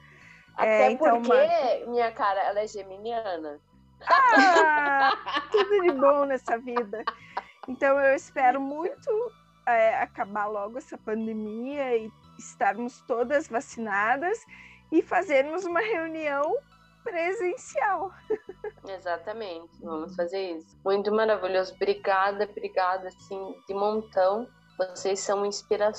[0.55, 1.91] Até é, então, porque, uma...
[1.91, 3.59] minha cara, ela é geminiana.
[4.07, 5.11] Ah,
[5.51, 7.03] tudo de bom nessa vida.
[7.67, 9.11] Então eu espero muito
[9.65, 14.45] é, acabar logo essa pandemia e estarmos todas vacinadas
[14.89, 16.55] e fazermos uma reunião
[17.03, 18.11] presencial.
[18.87, 20.77] Exatamente, vamos fazer isso.
[20.83, 21.73] Muito maravilhoso.
[21.75, 24.47] Obrigada, obrigada, assim, de montão.
[24.77, 25.91] Vocês são inspira...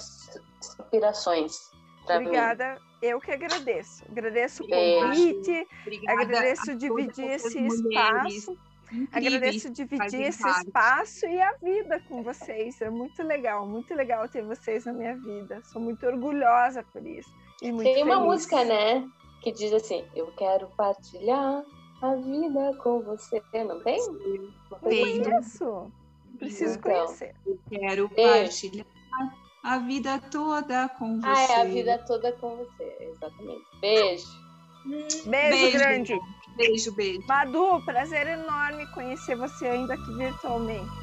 [0.59, 1.71] inspirações.
[2.05, 2.81] Obrigada, mim.
[3.03, 4.05] eu que agradeço.
[4.11, 8.59] Agradeço o convite, Obrigada agradeço dividir esse espaço.
[9.11, 12.81] Agradeço dividir esse espaço e a vida com vocês.
[12.83, 15.63] É muito legal, muito legal ter vocês na minha vida.
[15.65, 17.31] Sou muito orgulhosa por isso.
[17.59, 18.03] Tem feliz.
[18.03, 19.09] uma música, né?
[19.43, 21.65] Que diz assim: Eu quero partilhar
[22.01, 23.43] a vida com você.
[23.55, 24.01] Não tem?
[24.71, 25.91] Não tem isso.
[26.39, 27.35] Preciso então, conhecer.
[27.47, 28.87] Eu quero partilhar
[29.63, 31.27] a vida toda com você.
[31.29, 32.97] Ah, é a vida toda com você.
[33.01, 33.65] Exatamente.
[33.81, 34.43] Beijo.
[34.85, 36.21] Beijo, beijo grande.
[36.57, 37.27] Beijo, beijo.
[37.27, 41.02] Madu, prazer enorme conhecer você ainda aqui virtualmente.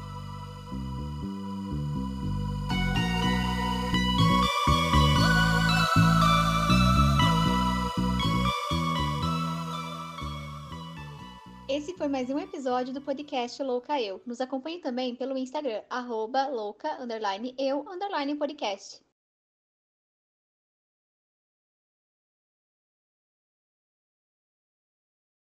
[11.72, 14.20] Esse foi mais um episódio do podcast Louca Eu.
[14.26, 19.00] Nos acompanhe também pelo Instagram, arroba louca, underline, eu, underline podcast.